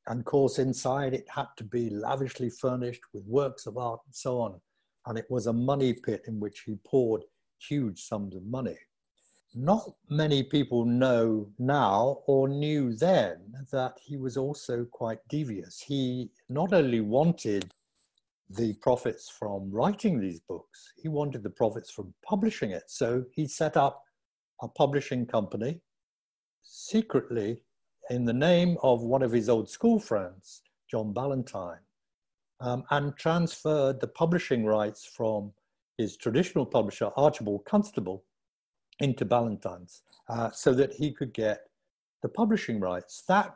and 0.07 0.19
of 0.19 0.25
course 0.25 0.59
inside 0.59 1.13
it 1.13 1.27
had 1.29 1.47
to 1.57 1.63
be 1.63 1.89
lavishly 1.89 2.49
furnished 2.49 3.01
with 3.13 3.23
works 3.25 3.65
of 3.65 3.77
art 3.77 4.01
and 4.05 4.13
so 4.13 4.39
on. 4.41 4.59
And 5.09 5.17
it 5.17 5.25
was 5.29 5.47
a 5.47 5.53
money 5.53 5.93
pit 5.93 6.23
in 6.27 6.39
which 6.39 6.61
he 6.61 6.75
poured 6.85 7.23
huge 7.57 8.03
sums 8.03 8.35
of 8.35 8.45
money. 8.45 8.77
Not 9.55 9.95
many 10.07 10.43
people 10.43 10.85
know 10.85 11.51
now 11.57 12.19
or 12.27 12.47
knew 12.47 12.93
then 12.93 13.37
that 13.71 13.97
he 13.99 14.17
was 14.17 14.37
also 14.37 14.85
quite 14.85 15.17
devious. 15.27 15.81
He 15.81 16.29
not 16.47 16.73
only 16.73 17.01
wanted 17.01 17.73
the 18.51 18.73
profits 18.81 19.29
from 19.29 19.71
writing 19.71 20.19
these 20.19 20.41
books. 20.41 20.93
He 21.01 21.07
wanted 21.07 21.41
the 21.41 21.49
profits 21.49 21.89
from 21.89 22.13
publishing 22.23 22.69
it. 22.69 22.83
So 22.87 23.25
he 23.31 23.47
set 23.47 23.77
up 23.77 24.03
a 24.61 24.67
publishing 24.67 25.25
company 25.25 25.81
secretly 26.61 27.63
in 28.11 28.25
the 28.25 28.33
name 28.33 28.77
of 28.83 29.01
one 29.01 29.23
of 29.23 29.31
his 29.31 29.49
old 29.49 29.69
school 29.69 29.99
friends, 29.99 30.61
John 30.89 31.13
Ballantyne, 31.13 31.79
um, 32.61 32.83
and 32.91 33.15
transferred 33.15 33.99
the 33.99 34.07
publishing 34.07 34.65
rights 34.65 35.05
from 35.05 35.51
his 35.97 36.17
traditional 36.17 36.65
publisher, 36.65 37.09
Archibald 37.17 37.65
Constable, 37.65 38.23
into 38.99 39.25
Ballantyne's 39.25 40.01
uh, 40.29 40.51
so 40.51 40.73
that 40.73 40.93
he 40.93 41.11
could 41.11 41.33
get 41.33 41.61
the 42.21 42.29
publishing 42.29 42.79
rights. 42.79 43.23
That 43.27 43.55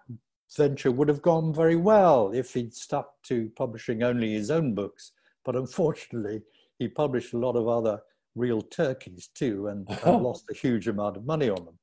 venture 0.55 0.91
would 0.91 1.07
have 1.07 1.22
gone 1.22 1.53
very 1.53 1.75
well 1.75 2.31
if 2.33 2.53
he'd 2.53 2.74
stuck 2.74 3.22
to 3.24 3.51
publishing 3.55 4.03
only 4.03 4.33
his 4.33 4.51
own 4.51 4.74
books. 4.74 5.12
But 5.45 5.55
unfortunately, 5.55 6.41
he 6.79 6.88
published 6.88 7.33
a 7.33 7.38
lot 7.38 7.55
of 7.55 7.67
other 7.67 8.01
real 8.36 8.62
turkeys 8.62 9.29
too 9.33 9.67
and, 9.67 9.88
and 10.05 10.22
lost 10.24 10.45
a 10.50 10.55
huge 10.55 10.88
amount 10.88 11.17
of 11.17 11.25
money 11.25 11.50
on 11.50 11.65
them. 11.65 11.77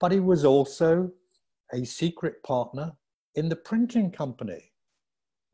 But 0.00 0.12
he 0.12 0.20
was 0.20 0.44
also 0.44 1.10
a 1.72 1.84
secret 1.84 2.42
partner 2.42 2.92
in 3.36 3.48
the 3.48 3.56
printing 3.56 4.10
company, 4.10 4.72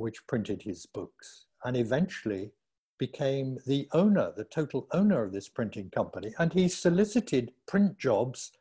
which 0.01 0.27
printed 0.27 0.63
his 0.63 0.87
books, 0.87 1.45
and 1.65 1.77
eventually 1.77 2.53
became 2.99 3.59
the 3.67 3.87
owner, 3.93 4.33
the 4.35 4.45
total 4.45 4.89
owner 4.93 5.23
of 5.23 5.33
this 5.33 5.49
printing 5.49 5.91
company. 5.91 6.33
And 6.39 6.53
he 6.53 6.69
solicited 6.69 7.53
print 7.67 7.99
jobs 7.99 8.53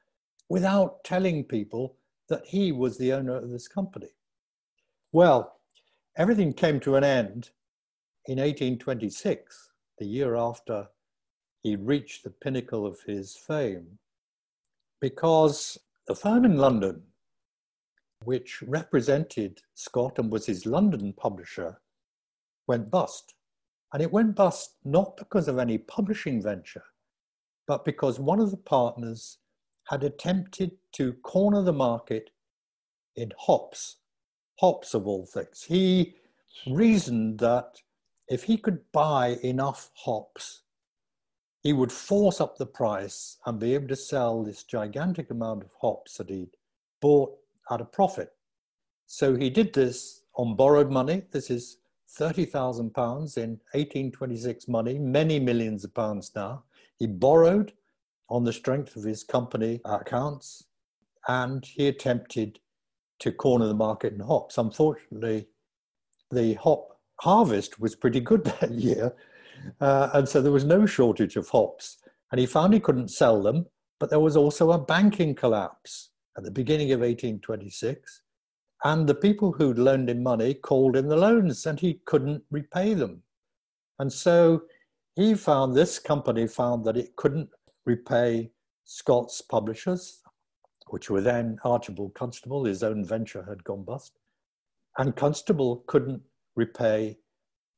without 0.49 1.03
telling 1.03 1.43
people 1.43 1.95
that 2.27 2.45
he 2.45 2.71
was 2.71 2.97
the 2.97 3.13
owner 3.13 3.37
of 3.37 3.49
this 3.49 3.67
company. 3.67 4.09
Well, 5.11 5.59
everything 6.17 6.53
came 6.53 6.79
to 6.81 6.95
an 6.95 7.03
end 7.03 7.51
in 8.27 8.37
1826, 8.37 9.69
the 9.97 10.05
year 10.05 10.35
after 10.35 10.87
he 11.63 11.75
reached 11.75 12.23
the 12.23 12.29
pinnacle 12.29 12.85
of 12.85 12.99
his 13.07 13.35
fame, 13.35 13.97
because 14.99 15.77
the 16.05 16.15
firm 16.15 16.45
in 16.45 16.57
London, 16.57 17.01
which 18.23 18.61
represented 18.61 19.61
Scott 19.75 20.19
and 20.19 20.31
was 20.31 20.45
his 20.45 20.65
London 20.65 21.13
publisher, 21.13 21.79
went 22.67 22.91
bust. 22.91 23.33
And 23.93 24.03
it 24.03 24.11
went 24.11 24.35
bust 24.35 24.75
not 24.83 25.17
because 25.17 25.47
of 25.47 25.57
any 25.57 25.77
publishing 25.77 26.41
venture, 26.41 26.83
but 27.67 27.85
because 27.85 28.19
one 28.19 28.39
of 28.39 28.51
the 28.51 28.57
partners 28.57 29.37
had 29.87 30.03
attempted 30.03 30.71
to 30.93 31.13
corner 31.13 31.63
the 31.63 31.73
market 31.73 32.29
in 33.15 33.31
hops, 33.37 33.97
hops 34.59 34.93
of 34.93 35.07
all 35.07 35.25
things. 35.25 35.63
He 35.63 36.15
reasoned 36.67 37.39
that 37.39 37.81
if 38.27 38.43
he 38.43 38.57
could 38.57 38.79
buy 38.91 39.39
enough 39.41 39.89
hops, 39.95 40.61
he 41.63 41.73
would 41.73 41.91
force 41.91 42.39
up 42.39 42.57
the 42.57 42.65
price 42.65 43.37
and 43.45 43.59
be 43.59 43.73
able 43.73 43.87
to 43.87 43.95
sell 43.95 44.43
this 44.43 44.63
gigantic 44.63 45.31
amount 45.31 45.63
of 45.63 45.71
hops 45.81 46.17
that 46.17 46.29
he'd 46.29 46.55
bought 47.01 47.38
at 47.69 47.81
a 47.81 47.85
profit. 47.85 48.29
So 49.05 49.35
he 49.35 49.49
did 49.49 49.73
this 49.73 50.21
on 50.35 50.55
borrowed 50.55 50.91
money. 50.91 51.23
This 51.31 51.49
is 51.49 51.77
30,000 52.11 52.93
pounds 52.93 53.37
in 53.37 53.51
1826 53.73 54.67
money, 54.67 54.97
many 54.97 55.39
millions 55.39 55.83
of 55.83 55.93
pounds 55.93 56.31
now. 56.35 56.63
He 56.97 57.07
borrowed 57.07 57.73
on 58.29 58.43
the 58.43 58.53
strength 58.53 58.95
of 58.95 59.03
his 59.03 59.23
company 59.23 59.81
accounts, 59.85 60.65
and 61.27 61.65
he 61.65 61.87
attempted 61.87 62.59
to 63.19 63.31
corner 63.31 63.67
the 63.67 63.73
market 63.73 64.13
in 64.13 64.19
hops. 64.19 64.57
Unfortunately, 64.57 65.47
the 66.31 66.53
hop 66.55 66.99
harvest 67.21 67.79
was 67.79 67.95
pretty 67.95 68.19
good 68.19 68.43
that 68.61 68.71
year, 68.71 69.15
uh, 69.81 70.09
and 70.13 70.27
so 70.27 70.41
there 70.41 70.51
was 70.51 70.65
no 70.65 70.85
shortage 70.85 71.35
of 71.35 71.49
hops. 71.49 71.97
And 72.31 72.39
he 72.39 72.45
found 72.45 72.73
he 72.73 72.79
couldn't 72.79 73.09
sell 73.09 73.41
them, 73.41 73.65
but 73.99 74.09
there 74.09 74.19
was 74.19 74.37
also 74.37 74.71
a 74.71 74.77
banking 74.77 75.33
collapse 75.33 76.08
at 76.37 76.43
the 76.43 76.51
beginning 76.51 76.91
of 76.91 76.99
1826. 76.99 78.21
And 78.83 79.07
the 79.07 79.15
people 79.15 79.51
who'd 79.51 79.77
loaned 79.77 80.09
him 80.09 80.23
money 80.23 80.53
called 80.53 80.95
in 80.95 81.07
the 81.07 81.17
loans 81.17 81.65
and 81.65 81.79
he 81.79 81.99
couldn't 82.05 82.43
repay 82.49 82.93
them. 82.93 83.23
And 83.99 84.11
so 84.11 84.63
he 85.15 85.33
found 85.35 85.75
this 85.75 85.99
company 85.99 86.47
found 86.47 86.85
that 86.85 86.95
it 86.95 87.15
couldn't 87.17 87.49
repay 87.85 88.51
Scott's 88.85 89.41
publishers, 89.41 90.21
which 90.87 91.09
were 91.09 91.21
then 91.21 91.59
Archibald 91.65 92.13
Constable, 92.13 92.63
his 92.63 92.83
own 92.83 93.03
venture 93.03 93.43
had 93.43 93.63
gone 93.63 93.83
bust. 93.83 94.13
And 94.97 95.15
Constable 95.15 95.83
couldn't 95.87 96.21
repay 96.55 97.17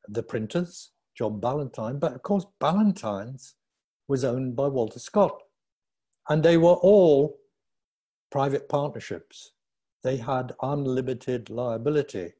the 0.08 0.24
printers, 0.24 0.92
John 1.18 1.40
Ballantyne, 1.40 2.00
but 2.00 2.14
of 2.14 2.22
course, 2.22 2.46
Ballantyne's 2.60 3.56
was 4.08 4.24
owned 4.24 4.56
by 4.56 4.68
Walter 4.68 5.00
Scott. 5.00 5.42
And 6.30 6.44
they 6.44 6.58
were 6.58 6.74
all 6.74 7.41
private 8.32 8.70
partnerships. 8.70 9.52
They 10.04 10.18
had 10.18 10.56
unlimited 10.62 11.50
liability. 11.50 12.34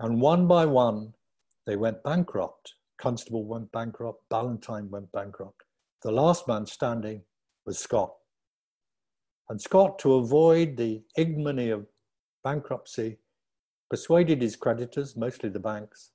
And 0.00 0.20
one 0.20 0.46
by 0.46 0.66
one, 0.66 1.14
they 1.66 1.76
went 1.76 2.02
bankrupt. 2.02 2.74
Constable 3.00 3.44
went 3.44 3.70
bankrupt, 3.72 4.22
Ballantyne 4.28 4.90
went 4.90 5.12
bankrupt. 5.12 5.62
The 6.02 6.10
last 6.10 6.48
man 6.48 6.66
standing 6.66 7.22
was 7.64 7.78
Scott. 7.78 8.12
And 9.48 9.60
Scott, 9.60 9.98
to 10.00 10.14
avoid 10.14 10.76
the 10.76 11.02
ignominy 11.16 11.70
of 11.70 11.86
bankruptcy, 12.44 13.18
persuaded 13.88 14.42
his 14.42 14.56
creditors, 14.56 15.16
mostly 15.16 15.48
the 15.48 15.60
banks, 15.60 16.10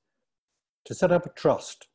to 0.85 0.93
set 0.93 1.11
up 1.11 1.25
a 1.25 1.29
trust 1.29 1.87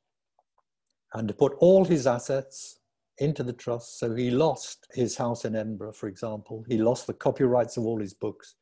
and 1.15 1.29
to 1.29 1.35
put 1.35 1.55
all 1.59 1.85
his 1.85 2.07
assets 2.07 2.78
into 3.19 3.43
the 3.43 3.53
trust. 3.53 3.99
So 3.99 4.15
he 4.15 4.31
lost 4.31 4.87
his 4.93 5.17
house 5.17 5.45
in 5.45 5.57
Edinburgh, 5.57 5.93
for 5.93 6.09
example. 6.09 6.65
He 6.69 6.79
lost 6.79 7.07
the 7.07 7.15
copyrights 7.15 7.77
of 7.77 7.85
all 7.85 8.01
his 8.01 8.15
books. 8.15 8.55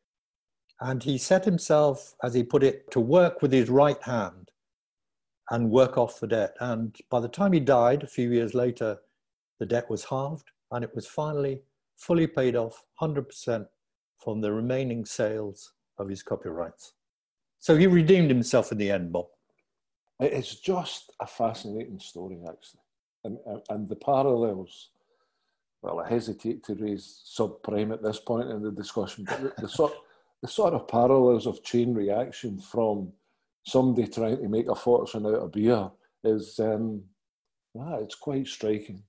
And 0.81 1.03
he 1.03 1.19
set 1.19 1.45
himself, 1.45 2.15
as 2.23 2.35
he 2.35 2.43
put 2.43 2.63
it, 2.63 2.91
to 2.91 3.01
work 3.01 3.41
with 3.43 3.53
his 3.53 3.71
right 3.71 4.03
hand 4.03 4.51
and 5.51 5.71
work 5.71 5.97
off 5.97 6.21
the 6.21 6.27
debt. 6.27 6.55
And 6.61 6.97
by 7.11 7.21
the 7.21 7.29
time 7.29 7.53
he 7.53 7.61
died, 7.61 8.03
a 8.03 8.09
few 8.09 8.31
years 8.31 8.55
later, 8.55 8.99
the 9.59 9.67
debt 9.67 9.89
was 9.89 10.05
halved 10.05 10.51
and 10.73 10.85
it 10.85 10.95
was 10.95 11.07
finally 11.07 11.63
fully 11.97 12.27
paid 12.27 12.57
off 12.57 12.83
100% 13.01 13.67
from 14.19 14.41
the 14.41 14.53
remaining 14.53 15.05
sales 15.05 15.73
of 15.99 16.09
his 16.09 16.23
copyrights. 16.23 16.93
So 17.59 17.77
he 17.77 17.87
redeemed 17.87 18.29
himself 18.29 18.71
in 18.71 18.79
the 18.79 18.91
end, 18.91 19.13
Bob. 19.13 19.27
It's 20.21 20.57
just 20.57 21.13
a 21.21 21.27
fascinating 21.27 22.01
story, 22.01 22.39
actually. 22.49 22.81
And, 23.27 23.39
and 23.69 23.89
the 23.89 23.97
parallels, 23.97 24.91
well, 25.83 26.01
I 26.01 26.09
hesitate 26.09 26.63
to 26.65 26.75
raise 26.75 27.23
subprime 27.27 27.93
at 27.93 28.03
this 28.03 28.21
point 28.21 28.51
in 28.51 28.63
the 28.63 28.71
discussion, 28.71 29.25
but 29.25 29.41
the, 29.43 29.63
the, 29.63 29.69
sort, 29.69 29.93
the 30.43 30.49
sort 30.49 30.75
of 30.75 30.87
parallels 30.89 31.47
of 31.47 31.63
chain 31.63 31.93
reaction 31.93 32.59
from 32.61 33.13
somebody 33.65 34.07
trying 34.07 34.39
to 34.39 34.49
make 34.49 34.69
a 34.69 34.75
fortune 34.75 35.27
out 35.27 35.35
of 35.35 35.53
beer 35.53 35.91
is, 36.23 36.59
um, 36.61 37.03
ah, 37.79 37.97
it's 37.97 38.15
quite 38.15 38.47
striking. 38.47 39.03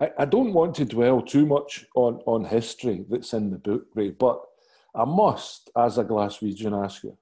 I, 0.00 0.10
I 0.18 0.24
don't 0.24 0.52
want 0.52 0.76
to 0.76 0.84
dwell 0.84 1.22
too 1.22 1.46
much 1.46 1.86
on, 1.94 2.20
on 2.26 2.44
history 2.44 3.04
that's 3.08 3.32
in 3.32 3.50
the 3.50 3.58
book, 3.58 3.86
Ray, 3.94 4.10
but 4.10 4.40
I 4.94 5.04
must, 5.04 5.70
as 5.76 5.98
a 5.98 6.04
Glaswegian, 6.04 6.84
ask 6.84 7.02
you 7.02 7.16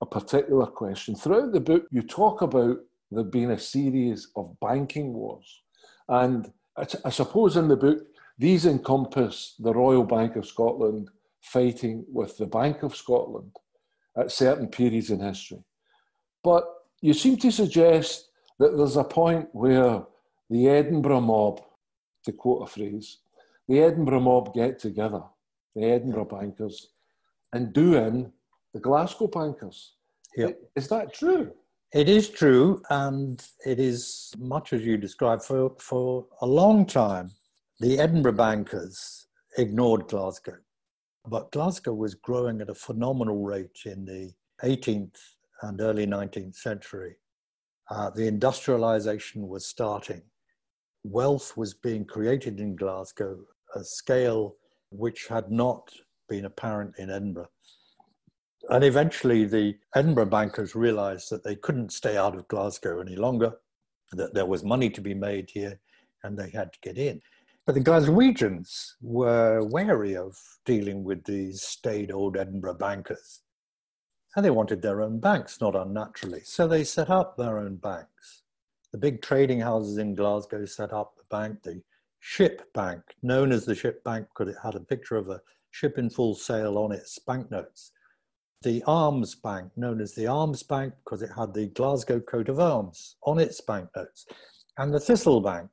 a 0.00 0.06
particular 0.06 0.66
question. 0.66 1.14
Throughout 1.14 1.52
the 1.52 1.60
book, 1.60 1.84
you 1.90 2.02
talk 2.02 2.42
about 2.42 2.78
there 3.10 3.24
being 3.24 3.52
a 3.52 3.58
series 3.58 4.28
of 4.36 4.58
banking 4.60 5.12
wars. 5.12 5.62
And 6.08 6.52
I, 6.76 6.86
I 7.04 7.10
suppose 7.10 7.56
in 7.56 7.68
the 7.68 7.76
book, 7.76 7.98
these 8.38 8.66
encompass 8.66 9.54
the 9.58 9.72
Royal 9.72 10.04
Bank 10.04 10.36
of 10.36 10.46
Scotland 10.46 11.08
fighting 11.40 12.04
with 12.12 12.36
the 12.36 12.46
Bank 12.46 12.82
of 12.82 12.94
Scotland 12.94 13.50
at 14.16 14.32
certain 14.32 14.68
periods 14.68 15.10
in 15.10 15.20
history. 15.20 15.64
But 16.42 16.64
you 17.00 17.14
seem 17.14 17.36
to 17.38 17.50
suggest 17.50 18.30
that 18.58 18.76
there's 18.76 18.96
a 18.96 19.04
point 19.04 19.48
where 19.52 20.02
the 20.50 20.68
Edinburgh 20.68 21.20
mob, 21.20 21.60
to 22.24 22.32
quote 22.32 22.62
a 22.62 22.66
phrase, 22.66 23.18
the 23.68 23.80
Edinburgh 23.80 24.20
mob 24.20 24.54
get 24.54 24.78
together, 24.78 25.22
the 25.74 25.84
Edinburgh 25.84 26.26
bankers, 26.26 26.90
and 27.52 27.72
do 27.72 27.96
in 27.96 28.32
the 28.72 28.80
Glasgow 28.80 29.26
bankers. 29.26 29.94
Yep. 30.36 30.58
Is 30.76 30.88
that 30.88 31.14
true? 31.14 31.52
It 31.96 32.10
is 32.10 32.28
true, 32.28 32.82
and 32.90 33.42
it 33.64 33.80
is 33.80 34.30
much 34.36 34.74
as 34.74 34.84
you 34.84 34.98
described. 34.98 35.44
For, 35.44 35.74
for 35.78 36.26
a 36.42 36.46
long 36.46 36.84
time, 36.84 37.30
the 37.80 37.98
Edinburgh 37.98 38.32
bankers 38.32 39.28
ignored 39.56 40.06
Glasgow. 40.06 40.58
But 41.26 41.50
Glasgow 41.52 41.94
was 41.94 42.14
growing 42.14 42.60
at 42.60 42.68
a 42.68 42.74
phenomenal 42.74 43.42
rate 43.42 43.80
in 43.86 44.04
the 44.04 44.30
18th 44.62 45.16
and 45.62 45.80
early 45.80 46.06
19th 46.06 46.56
century. 46.56 47.16
Uh, 47.90 48.10
the 48.10 48.26
industrialization 48.26 49.48
was 49.48 49.64
starting. 49.64 50.20
Wealth 51.02 51.56
was 51.56 51.72
being 51.72 52.04
created 52.04 52.60
in 52.60 52.76
Glasgow, 52.76 53.38
a 53.74 53.82
scale 53.82 54.56
which 54.90 55.28
had 55.28 55.50
not 55.50 55.90
been 56.28 56.44
apparent 56.44 56.98
in 56.98 57.08
Edinburgh. 57.08 57.48
And 58.68 58.82
eventually, 58.82 59.44
the 59.44 59.76
Edinburgh 59.94 60.26
bankers 60.26 60.74
realized 60.74 61.30
that 61.30 61.44
they 61.44 61.54
couldn't 61.54 61.92
stay 61.92 62.16
out 62.16 62.34
of 62.34 62.48
Glasgow 62.48 63.00
any 63.00 63.14
longer, 63.14 63.54
that 64.12 64.34
there 64.34 64.46
was 64.46 64.64
money 64.64 64.90
to 64.90 65.00
be 65.00 65.14
made 65.14 65.50
here, 65.50 65.78
and 66.24 66.36
they 66.36 66.50
had 66.50 66.72
to 66.72 66.78
get 66.80 66.98
in. 66.98 67.20
But 67.64 67.74
the 67.74 67.80
Glaswegians 67.80 68.94
were 69.00 69.62
wary 69.64 70.16
of 70.16 70.36
dealing 70.64 71.04
with 71.04 71.24
these 71.24 71.62
staid 71.62 72.10
old 72.10 72.36
Edinburgh 72.36 72.74
bankers. 72.74 73.42
And 74.34 74.44
they 74.44 74.50
wanted 74.50 74.82
their 74.82 75.00
own 75.00 75.20
banks, 75.20 75.60
not 75.60 75.76
unnaturally. 75.76 76.42
So 76.44 76.66
they 76.66 76.84
set 76.84 77.08
up 77.08 77.36
their 77.36 77.58
own 77.58 77.76
banks. 77.76 78.42
The 78.92 78.98
big 78.98 79.22
trading 79.22 79.60
houses 79.60 79.98
in 79.98 80.14
Glasgow 80.14 80.64
set 80.64 80.92
up 80.92 81.16
the 81.16 81.24
bank, 81.30 81.62
the 81.62 81.82
Ship 82.18 82.62
Bank, 82.72 83.02
known 83.22 83.52
as 83.52 83.64
the 83.64 83.74
Ship 83.74 84.02
Bank 84.04 84.26
because 84.28 84.52
it 84.52 84.58
had 84.62 84.74
a 84.74 84.80
picture 84.80 85.16
of 85.16 85.28
a 85.28 85.40
ship 85.70 85.98
in 85.98 86.10
full 86.10 86.34
sail 86.34 86.78
on 86.78 86.92
its 86.92 87.18
banknotes 87.18 87.92
the 88.66 88.82
Arms 88.88 89.36
Bank, 89.36 89.70
known 89.76 90.00
as 90.00 90.12
the 90.12 90.26
Arms 90.26 90.64
Bank 90.64 90.92
because 91.04 91.22
it 91.22 91.30
had 91.36 91.54
the 91.54 91.68
Glasgow 91.68 92.18
coat 92.18 92.48
of 92.48 92.58
arms 92.58 93.14
on 93.22 93.38
its 93.38 93.60
banknotes, 93.60 94.26
and 94.76 94.92
the 94.92 94.98
Thistle 94.98 95.40
Bank. 95.40 95.70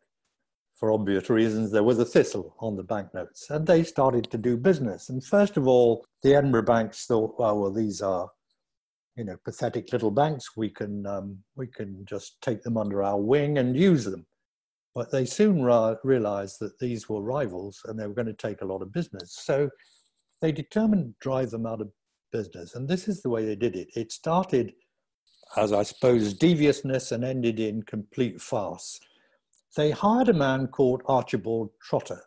For 0.75 0.91
obvious 0.91 1.27
reasons, 1.27 1.71
there 1.71 1.81
was 1.83 1.97
a 1.97 2.05
thistle 2.05 2.55
on 2.59 2.75
the 2.75 2.83
banknotes, 2.83 3.49
and 3.49 3.65
they 3.65 3.83
started 3.83 4.29
to 4.29 4.37
do 4.37 4.57
business. 4.57 5.09
And 5.09 5.25
first 5.25 5.57
of 5.57 5.67
all, 5.67 6.05
the 6.21 6.35
Edinburgh 6.35 6.65
banks 6.65 7.07
thought, 7.07 7.33
well, 7.39 7.59
well, 7.59 7.73
these 7.73 7.99
are, 7.99 8.29
you 9.15 9.23
know, 9.23 9.37
pathetic 9.43 9.91
little 9.91 10.11
banks. 10.11 10.55
We 10.55 10.69
can 10.69 11.07
um, 11.07 11.39
we 11.55 11.65
can 11.65 12.05
just 12.05 12.39
take 12.43 12.61
them 12.61 12.77
under 12.77 13.01
our 13.01 13.19
wing 13.19 13.57
and 13.57 13.75
use 13.75 14.05
them. 14.05 14.27
But 14.93 15.09
they 15.09 15.25
soon 15.25 15.63
ra- 15.63 15.95
realized 16.03 16.57
that 16.59 16.77
these 16.77 17.09
were 17.09 17.23
rivals 17.23 17.81
and 17.85 17.99
they 17.99 18.05
were 18.05 18.13
going 18.13 18.27
to 18.27 18.47
take 18.47 18.61
a 18.61 18.65
lot 18.65 18.83
of 18.83 18.93
business. 18.93 19.35
So 19.41 19.71
they 20.41 20.51
determined 20.51 21.05
to 21.05 21.15
drive 21.21 21.49
them 21.49 21.65
out 21.65 21.81
of 21.81 21.89
business. 22.33 22.75
And 22.75 22.89
this 22.89 23.07
is 23.07 23.21
the 23.21 23.29
way 23.29 23.45
they 23.45 23.55
did 23.55 23.77
it. 23.77 23.87
It 23.95 24.11
started 24.11 24.73
as, 25.55 25.71
I 25.71 25.83
suppose, 25.83 26.33
deviousness 26.33 27.13
and 27.13 27.23
ended 27.23 27.59
in 27.59 27.83
complete 27.83 28.41
farce. 28.41 28.99
They 29.77 29.91
hired 29.91 30.29
a 30.29 30.33
man 30.33 30.67
called 30.67 31.03
Archibald 31.05 31.69
Trotter. 31.81 32.23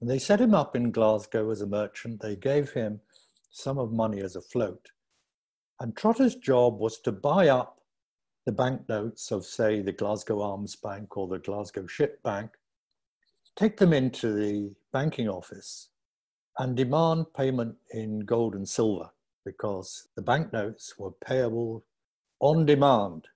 And 0.00 0.10
they 0.10 0.18
set 0.18 0.40
him 0.40 0.54
up 0.54 0.74
in 0.74 0.90
Glasgow 0.90 1.50
as 1.50 1.60
a 1.60 1.66
merchant. 1.66 2.20
They 2.20 2.36
gave 2.36 2.70
him 2.70 3.00
some 3.50 3.78
of 3.78 3.92
money 3.92 4.20
as 4.20 4.36
a 4.36 4.40
float. 4.40 4.88
And 5.80 5.94
Trotter's 5.94 6.34
job 6.34 6.78
was 6.78 6.98
to 7.00 7.12
buy 7.12 7.48
up 7.48 7.80
the 8.46 8.52
banknotes 8.52 9.30
of, 9.32 9.44
say, 9.44 9.80
the 9.80 9.92
Glasgow 9.92 10.40
Arms 10.40 10.76
Bank 10.76 11.16
or 11.16 11.28
the 11.28 11.38
Glasgow 11.38 11.86
Ship 11.86 12.22
Bank, 12.22 12.50
take 13.56 13.76
them 13.76 13.92
into 13.92 14.32
the 14.32 14.72
banking 14.92 15.28
office, 15.28 15.88
and 16.58 16.76
demand 16.76 17.26
payment 17.36 17.74
in 17.92 18.20
gold 18.20 18.54
and 18.54 18.68
silver 18.68 19.10
because 19.46 20.08
the 20.16 20.22
banknotes 20.22 20.98
were 20.98 21.12
payable 21.24 21.84
on 22.40 22.66
demand, 22.66 23.26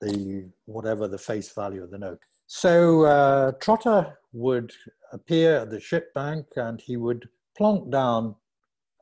the 0.00 0.48
whatever 0.64 1.08
the 1.08 1.18
face 1.18 1.52
value 1.52 1.82
of 1.82 1.90
the 1.90 1.98
note. 1.98 2.20
So 2.46 3.04
uh, 3.04 3.52
Trotter 3.60 4.16
would 4.32 4.72
appear 5.12 5.56
at 5.56 5.70
the 5.70 5.80
ship 5.80 6.14
bank 6.14 6.46
and 6.56 6.80
he 6.80 6.96
would 6.96 7.28
plonk 7.56 7.90
down 7.90 8.36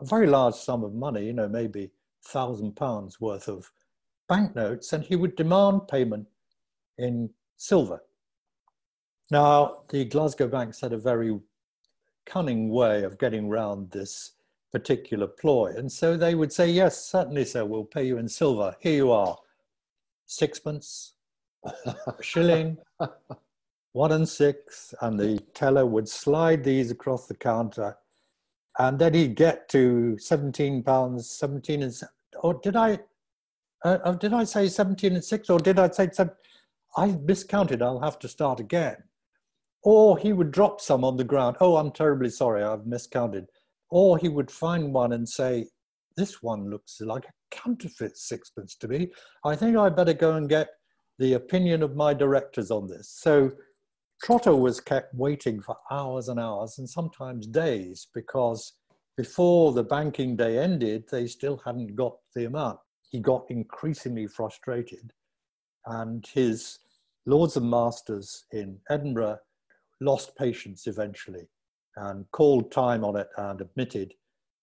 a 0.01 0.05
very 0.07 0.27
large 0.27 0.55
sum 0.55 0.83
of 0.83 0.95
money, 0.95 1.27
you 1.27 1.33
know, 1.33 1.49
maybe 1.49 1.91
thousand 2.25 2.75
pounds 2.75 3.21
worth 3.21 3.47
of 3.47 3.71
banknotes, 4.29 4.93
and 4.93 5.05
he 5.05 5.15
would 5.15 5.37
demand 5.37 5.87
payment 5.89 6.27
in 6.99 7.31
silver. 7.57 8.03
Now, 9.31 9.83
the 9.91 10.05
Glasgow 10.05 10.49
banks 10.49 10.81
had 10.81 10.93
a 10.93 10.99
very 10.99 11.39
cunning 12.25 12.71
way 12.71 13.05
of 13.05 13.19
getting 13.19 13.49
round 13.49 13.91
this 13.91 14.33
particular 14.77 15.27
ploy. 15.27 15.73
And 15.75 15.91
so 15.91 16.19
they 16.19 16.35
would 16.35 16.53
say, 16.53 16.69
Yes, 16.69 17.03
certainly, 17.07 17.47
sir, 17.47 17.65
we'll 17.65 17.85
pay 17.85 18.07
you 18.07 18.19
in 18.19 18.29
silver. 18.29 18.77
Here 18.79 18.97
you 18.97 19.11
are, 19.11 19.35
sixpence, 20.27 21.15
a 21.65 21.95
shilling, 22.21 22.77
one 23.93 24.13
and 24.13 24.29
six. 24.29 24.95
And 25.01 25.19
the 25.19 25.39
teller 25.55 25.87
would 25.87 26.09
slide 26.11 26.63
these 26.63 26.91
across 26.91 27.27
the 27.27 27.35
counter. 27.35 27.97
And 28.79 28.99
then 28.99 29.15
he'd 29.15 29.35
get 29.35 29.71
to 29.71 30.19
17 30.19 30.83
pounds, 30.83 31.31
17 31.31 31.83
and, 31.83 31.95
or 32.43 32.61
did 32.63 32.77
I, 32.77 32.99
uh, 33.83 33.99
uh, 34.05 34.13
did 34.13 34.35
I 34.35 34.45
say 34.45 34.69
17 34.69 35.15
and 35.15 35.25
six, 35.25 35.49
or 35.49 35.59
did 35.59 35.79
I 35.79 35.89
say, 35.89 36.11
I 36.99 37.07
miscounted, 37.07 37.81
I'll 37.81 38.01
have 38.01 38.19
to 38.19 38.29
start 38.29 38.61
again. 38.61 38.97
Or 39.83 40.19
he 40.19 40.35
would 40.35 40.51
drop 40.51 40.83
some 40.83 41.03
on 41.03 41.17
the 41.17 41.25
ground. 41.25 41.57
Oh, 41.61 41.77
I'm 41.77 41.93
terribly 41.93 42.29
sorry, 42.29 42.63
I've 42.63 42.87
miscounted. 42.87 43.47
Or 43.91 44.19
he 44.19 44.29
would 44.29 44.51
find 44.51 44.93
one 44.93 45.13
and 45.13 45.29
say, 45.29 45.69
This 46.17 46.43
one 46.43 46.71
looks 46.71 47.01
like 47.01 47.25
a 47.25 47.33
counterfeit 47.51 48.17
sixpence 48.17 48.75
to 48.77 48.89
me. 48.89 49.13
I 49.45 49.57
think 49.57 49.77
I 49.77 49.89
better 49.89 50.13
go 50.13 50.35
and 50.35 50.49
get 50.49 50.69
the 51.19 51.35
opinion 51.35 51.83
of 51.83 51.97
my 51.97 52.13
directors 52.13 52.71
on 52.71 52.89
this. 52.89 53.09
So 53.09 53.53
Trotter 54.23 54.57
was 54.57 54.81
kept 54.81 55.15
waiting 55.15 55.61
for 55.61 55.77
hours 55.91 56.29
and 56.29 56.41
hours 56.41 56.79
and 56.79 56.89
sometimes 56.89 57.47
days 57.47 58.09
because 58.15 58.73
before 59.17 59.73
the 59.73 59.85
banking 59.85 60.37
day 60.37 60.59
ended, 60.59 61.05
they 61.11 61.27
still 61.27 61.61
hadn't 61.65 61.95
got 61.95 62.17
the 62.35 62.47
amount. 62.47 62.79
He 63.11 63.21
got 63.21 63.47
increasingly 63.49 64.27
frustrated, 64.27 65.13
and 65.87 66.27
his 66.27 66.81
lords 67.25 67.57
and 67.57 67.71
masters 67.71 68.45
in 68.53 68.79
Edinburgh 68.91 69.39
lost 70.01 70.37
patience 70.37 70.87
eventually 70.87 71.49
and 71.97 72.31
called 72.31 72.71
time 72.71 73.05
on 73.05 73.17
it 73.17 73.29
and 73.37 73.61
admitted 73.61 74.15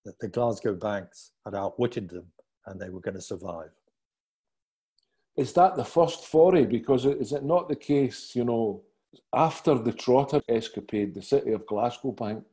that 0.06 0.20
the 0.20 0.28
Glasgow 0.28 0.76
banks 0.76 1.32
had 1.46 1.56
outwitted 1.56 2.10
them 2.10 2.26
and 2.68 2.80
they 2.80 2.90
were 2.90 3.00
going 3.00 3.16
to 3.16 3.22
survive. 3.22 3.70
Is 5.36 5.54
that 5.54 5.76
the 5.76 5.86
first 5.86 6.26
foray? 6.26 6.66
Because 6.66 7.06
is 7.06 7.34
it 7.34 7.44
not 7.44 7.68
the 7.68 7.76
case, 7.76 8.36
you 8.36 8.44
know, 8.44 8.84
after 9.34 9.76
the 9.76 9.92
Trotter 9.92 10.42
escapade, 10.48 11.14
the 11.14 11.22
city 11.22 11.52
of 11.52 11.66
Glasgow 11.66 12.12
Bank 12.12 12.44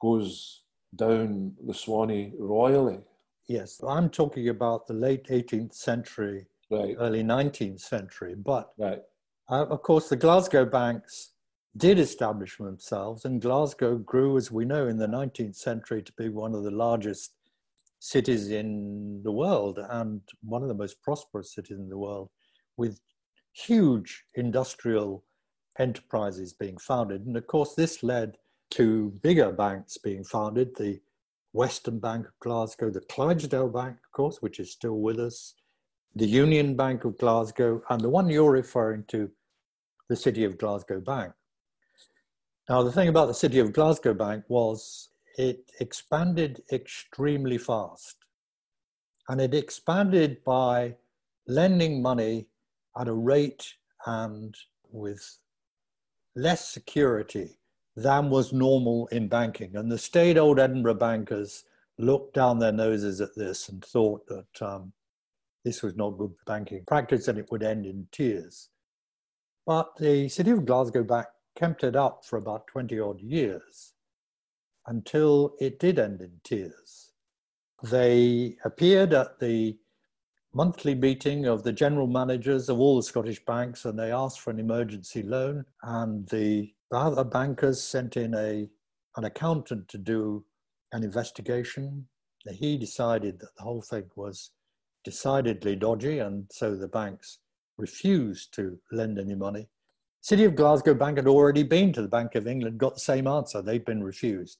goes 0.00 0.62
down 0.94 1.54
the 1.66 1.74
Swanee 1.74 2.32
royally? 2.38 3.00
Yes, 3.48 3.80
I'm 3.86 4.10
talking 4.10 4.48
about 4.48 4.86
the 4.86 4.94
late 4.94 5.26
18th 5.28 5.74
century, 5.74 6.46
right. 6.70 6.94
early 6.98 7.22
19th 7.22 7.80
century. 7.80 8.34
But 8.34 8.72
right. 8.78 9.00
uh, 9.50 9.66
of 9.66 9.82
course, 9.82 10.08
the 10.08 10.16
Glasgow 10.16 10.64
banks 10.64 11.31
did 11.76 11.98
establish 11.98 12.58
themselves, 12.58 13.24
and 13.24 13.40
Glasgow 13.40 13.96
grew, 13.96 14.36
as 14.36 14.50
we 14.50 14.64
know, 14.64 14.88
in 14.88 14.98
the 14.98 15.06
19th 15.06 15.56
century 15.56 16.02
to 16.02 16.12
be 16.12 16.28
one 16.28 16.54
of 16.54 16.64
the 16.64 16.70
largest 16.70 17.32
cities 17.98 18.50
in 18.50 19.20
the 19.22 19.32
world 19.32 19.78
and 19.90 20.20
one 20.42 20.62
of 20.62 20.68
the 20.68 20.74
most 20.74 21.00
prosperous 21.02 21.54
cities 21.54 21.78
in 21.78 21.88
the 21.88 21.98
world, 21.98 22.28
with 22.76 23.00
huge 23.52 24.24
industrial 24.34 25.24
enterprises 25.78 26.52
being 26.52 26.76
founded. 26.78 27.24
And 27.26 27.36
of 27.36 27.46
course, 27.46 27.74
this 27.74 28.02
led 28.02 28.36
to 28.72 29.10
bigger 29.22 29.52
banks 29.52 29.98
being 29.98 30.24
founded 30.24 30.76
the 30.76 31.00
Western 31.52 31.98
Bank 31.98 32.26
of 32.26 32.38
Glasgow, 32.40 32.90
the 32.90 33.00
Clydesdale 33.00 33.68
Bank, 33.68 33.96
of 33.96 34.12
course, 34.12 34.38
which 34.40 34.58
is 34.58 34.72
still 34.72 34.98
with 34.98 35.18
us, 35.18 35.54
the 36.16 36.26
Union 36.26 36.76
Bank 36.76 37.04
of 37.04 37.18
Glasgow, 37.18 37.82
and 37.90 38.00
the 38.00 38.10
one 38.10 38.28
you're 38.28 38.50
referring 38.50 39.04
to, 39.08 39.30
the 40.08 40.16
City 40.16 40.44
of 40.44 40.58
Glasgow 40.58 41.00
Bank. 41.00 41.32
Now, 42.68 42.82
the 42.82 42.92
thing 42.92 43.08
about 43.08 43.26
the 43.26 43.34
City 43.34 43.58
of 43.58 43.72
Glasgow 43.72 44.14
Bank 44.14 44.44
was 44.48 45.08
it 45.36 45.72
expanded 45.80 46.62
extremely 46.72 47.58
fast. 47.58 48.16
And 49.28 49.40
it 49.40 49.54
expanded 49.54 50.44
by 50.44 50.96
lending 51.46 52.02
money 52.02 52.46
at 52.98 53.08
a 53.08 53.12
rate 53.12 53.74
and 54.06 54.54
with 54.90 55.38
less 56.36 56.68
security 56.68 57.58
than 57.96 58.30
was 58.30 58.52
normal 58.52 59.06
in 59.08 59.28
banking. 59.28 59.76
And 59.76 59.90
the 59.90 59.98
staid 59.98 60.38
old 60.38 60.58
Edinburgh 60.58 60.94
bankers 60.94 61.64
looked 61.98 62.34
down 62.34 62.58
their 62.58 62.72
noses 62.72 63.20
at 63.20 63.34
this 63.36 63.68
and 63.68 63.84
thought 63.84 64.26
that 64.28 64.62
um, 64.62 64.92
this 65.64 65.82
was 65.82 65.96
not 65.96 66.18
good 66.18 66.32
banking 66.46 66.84
practice 66.86 67.28
and 67.28 67.38
it 67.38 67.50
would 67.50 67.62
end 67.62 67.86
in 67.86 68.06
tears. 68.12 68.70
But 69.66 69.96
the 69.98 70.28
City 70.28 70.50
of 70.50 70.66
Glasgow 70.66 71.04
Bank 71.04 71.26
kept 71.56 71.84
it 71.84 71.96
up 71.96 72.24
for 72.24 72.36
about 72.36 72.66
20 72.66 72.98
odd 72.98 73.20
years 73.20 73.94
until 74.86 75.54
it 75.60 75.78
did 75.78 75.98
end 75.98 76.20
in 76.20 76.40
tears. 76.44 77.12
They 77.82 78.56
appeared 78.64 79.12
at 79.12 79.38
the 79.38 79.78
monthly 80.54 80.94
meeting 80.94 81.46
of 81.46 81.62
the 81.62 81.72
general 81.72 82.06
managers 82.06 82.68
of 82.68 82.78
all 82.78 82.96
the 82.96 83.02
Scottish 83.02 83.44
banks 83.44 83.84
and 83.84 83.98
they 83.98 84.12
asked 84.12 84.40
for 84.40 84.50
an 84.50 84.60
emergency 84.60 85.22
loan. 85.22 85.64
And 85.82 86.28
the 86.28 86.72
other 86.92 87.24
bankers 87.24 87.82
sent 87.82 88.16
in 88.16 88.34
a, 88.34 88.68
an 89.16 89.24
accountant 89.24 89.88
to 89.88 89.98
do 89.98 90.44
an 90.92 91.02
investigation. 91.02 92.06
He 92.50 92.76
decided 92.76 93.40
that 93.40 93.56
the 93.56 93.62
whole 93.62 93.82
thing 93.82 94.10
was 94.16 94.50
decidedly 95.04 95.76
dodgy, 95.76 96.18
and 96.18 96.46
so 96.52 96.76
the 96.76 96.88
banks 96.88 97.38
refused 97.78 98.54
to 98.54 98.78
lend 98.90 99.18
any 99.18 99.34
money. 99.34 99.68
City 100.22 100.44
of 100.44 100.54
Glasgow 100.54 100.94
Bank 100.94 101.18
had 101.18 101.26
already 101.26 101.64
been 101.64 101.92
to 101.92 102.00
the 102.00 102.08
Bank 102.08 102.36
of 102.36 102.46
England, 102.46 102.78
got 102.78 102.94
the 102.94 103.00
same 103.00 103.26
answer. 103.26 103.60
They'd 103.60 103.84
been 103.84 104.04
refused. 104.04 104.58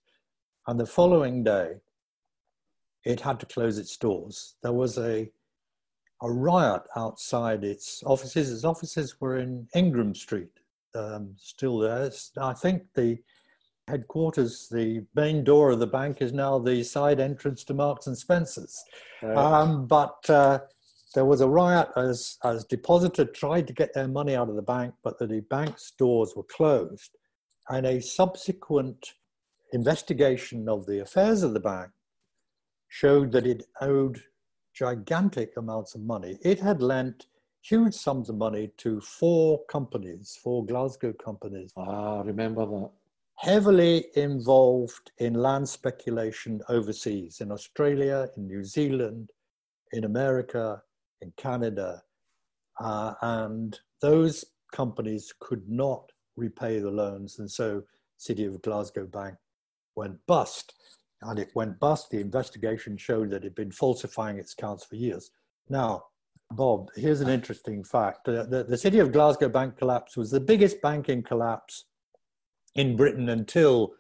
And 0.67 0.79
the 0.79 0.87
following 0.87 1.45
day, 1.45 1.75
it 3.05 3.21
had 3.21 3.39
to 3.41 3.47
close 3.47 3.79
its 3.79 3.97
doors. 3.97 4.57
There 4.63 4.73
was 4.73 4.99
a, 4.99 5.31
a 6.21 6.31
riot 6.31 6.83
outside 6.97 7.63
its 7.63 8.03
offices. 8.05 8.53
Its 8.53 8.65
offices 8.65 9.21
were 9.21 9.39
in 9.39 9.69
Ingram 9.75 10.17
Street, 10.17 10.51
um, 10.97 11.35
still 11.39 11.79
there. 11.79 12.11
I 12.41 12.55
think 12.55 12.83
the 12.95 13.19
headquarters, 13.87 14.69
the 14.69 15.05
main 15.15 15.45
door 15.45 15.71
of 15.71 15.79
the 15.79 15.87
bank 15.87 16.23
is 16.23 16.33
now 16.33 16.59
the 16.59 16.83
side 16.83 17.21
entrance 17.21 17.63
to 17.65 17.75
Marks 17.75 18.09
and 18.09 18.19
Spencer's. 18.19 18.83
Um, 19.37 19.87
but 19.87 20.29
uh, 20.29 20.61
there 21.13 21.25
was 21.25 21.41
a 21.41 21.49
riot 21.49 21.89
as, 21.97 22.39
as 22.45 22.65
depositor 22.65 23.25
tried 23.25 23.67
to 23.67 23.73
get 23.73 23.95
their 23.95 24.09
money 24.09 24.35
out 24.35 24.49
of 24.49 24.57
the 24.57 24.63
bank, 24.63 24.95
but 25.03 25.19
the 25.19 25.45
bank's 25.51 25.93
doors 25.99 26.35
were 26.37 26.45
closed. 26.45 27.17
And 27.69 27.87
a 27.87 28.01
subsequent 28.01 29.15
investigation 29.73 30.69
of 30.69 30.87
the 30.87 31.01
affairs 31.01 31.43
of 31.43 31.55
the 31.55 31.61
bank 31.61 31.91
showed 32.89 33.33
that 33.33 33.47
it 33.47 33.65
owed 33.81 34.23
gigantic 34.75 35.57
amounts 35.57 35.95
of 35.95 36.03
money. 36.03 36.39
It 36.43 36.61
had 36.61 36.83
lent 36.83 37.27
huge 37.63 37.95
sums 37.95 38.29
of 38.29 38.37
money 38.37 38.71
to 38.79 39.01
four 39.01 39.65
companies, 39.67 40.39
four 40.43 40.65
Glasgow 40.67 41.13
companies. 41.13 41.73
Ah, 41.77 42.21
remember 42.23 42.67
that. 42.67 42.91
Heavily 43.37 44.07
involved 44.15 45.11
in 45.19 45.35
land 45.35 45.69
speculation 45.69 46.61
overseas, 46.69 47.41
in 47.41 47.51
Australia, 47.51 48.29
in 48.37 48.47
New 48.47 48.65
Zealand, 48.65 49.31
in 49.93 50.05
America, 50.05 50.83
in 51.23 51.33
Canada. 51.37 52.03
Uh, 52.81 53.15
and 53.23 53.79
those 54.01 54.45
companies 54.73 55.33
could 55.41 55.69
not 55.69 56.11
repay 56.37 56.81
the 56.81 56.91
loans. 56.91 57.39
And 57.39 57.51
so 57.51 57.83
City 58.19 58.45
of 58.45 58.61
Glasgow 58.63 59.07
Bank 59.07 59.37
went 59.95 60.19
bust. 60.27 60.75
And 61.23 61.39
it 61.39 61.51
went 61.55 61.79
bust. 61.79 62.11
The 62.11 62.21
investigation 62.21 62.97
showed 62.97 63.31
that 63.31 63.37
it 63.37 63.45
had 63.45 63.55
been 63.55 63.71
falsifying 63.71 64.39
its 64.39 64.55
accounts 64.55 64.85
for 64.85 64.97
years. 64.97 65.31
Now, 65.69 66.05
Bob, 66.51 66.89
here's 66.97 67.21
an 67.21 67.29
interesting 67.29 67.85
fact. 67.85 68.25
The, 68.25 68.45
the, 68.45 68.65
the, 68.65 68.77
City 68.77 68.99
of 68.99 69.13
Glasgow 69.13 69.49
bank 69.49 69.79
collapse 69.79 70.17
was 70.17 70.31
the 70.31 70.41
biggest 70.41 70.83
banking 70.83 71.23
collapse 71.23 71.85
in 72.75 72.97
Britain 72.97 73.29
until 73.29 73.95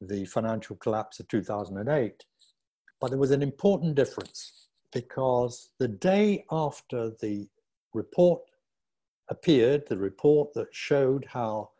the 0.00 0.24
financial 0.24 0.76
collapse 0.76 1.20
of 1.20 1.28
2008. 1.28 2.24
But 3.00 3.10
there 3.10 3.18
was 3.18 3.30
an 3.32 3.42
important 3.42 3.94
difference 3.94 4.61
because 4.92 5.70
the 5.78 5.88
day 5.88 6.44
after 6.50 7.10
the 7.20 7.48
report 7.94 8.42
appeared, 9.28 9.86
the 9.88 9.96
report 9.96 10.52
that 10.54 10.74
showed 10.74 11.24
how 11.24 11.70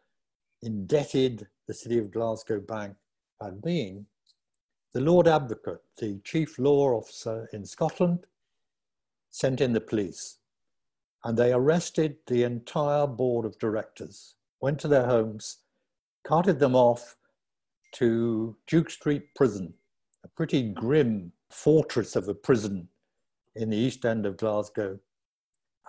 indebted 0.63 1.47
the 1.69 1.75
City 1.75 1.99
of 1.99 2.11
Glasgow 2.11 2.61
Bank 2.61 2.95
had 3.41 3.61
been, 3.63 4.07
the 4.93 5.01
Lord 5.01 5.29
Advocate, 5.29 5.83
the 5.99 6.21
chief 6.25 6.59
law 6.59 6.97
officer 6.97 7.49
in 7.53 7.65
Scotland, 7.65 8.27
sent 9.31 9.61
in 9.61 9.73
the 9.73 9.81
police 9.81 10.39
and 11.25 11.37
they 11.37 11.53
arrested 11.53 12.17
the 12.27 12.43
entire 12.43 13.07
board 13.07 13.47
of 13.47 13.59
directors, 13.59 14.35
went 14.61 14.79
to 14.81 14.89
their 14.89 15.07
homes, 15.07 15.59
carted 16.25 16.59
them 16.59 16.75
off 16.75 17.17
to 17.93 18.57
Duke 18.67 18.91
Street 18.91 19.35
Prison, 19.35 19.75
a 20.25 20.29
pretty 20.29 20.63
grim 20.63 21.33
fortress 21.51 22.17
of 22.17 22.29
a 22.29 22.35
prison 22.35 22.89
in 23.55 23.71
the 23.71 23.77
east 23.77 24.05
end 24.05 24.27
of 24.27 24.37
Glasgow. 24.37 24.99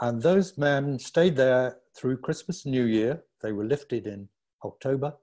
And 0.01 0.21
those 0.21 0.57
men 0.57 0.99
stayed 0.99 1.35
there 1.35 1.77
through 1.95 2.17
Christmas 2.17 2.65
and 2.65 2.73
New 2.73 2.85
Year. 2.85 3.23
They 3.41 3.51
were 3.51 3.65
lifted 3.65 4.07
in 4.07 4.27
October. 4.63 5.13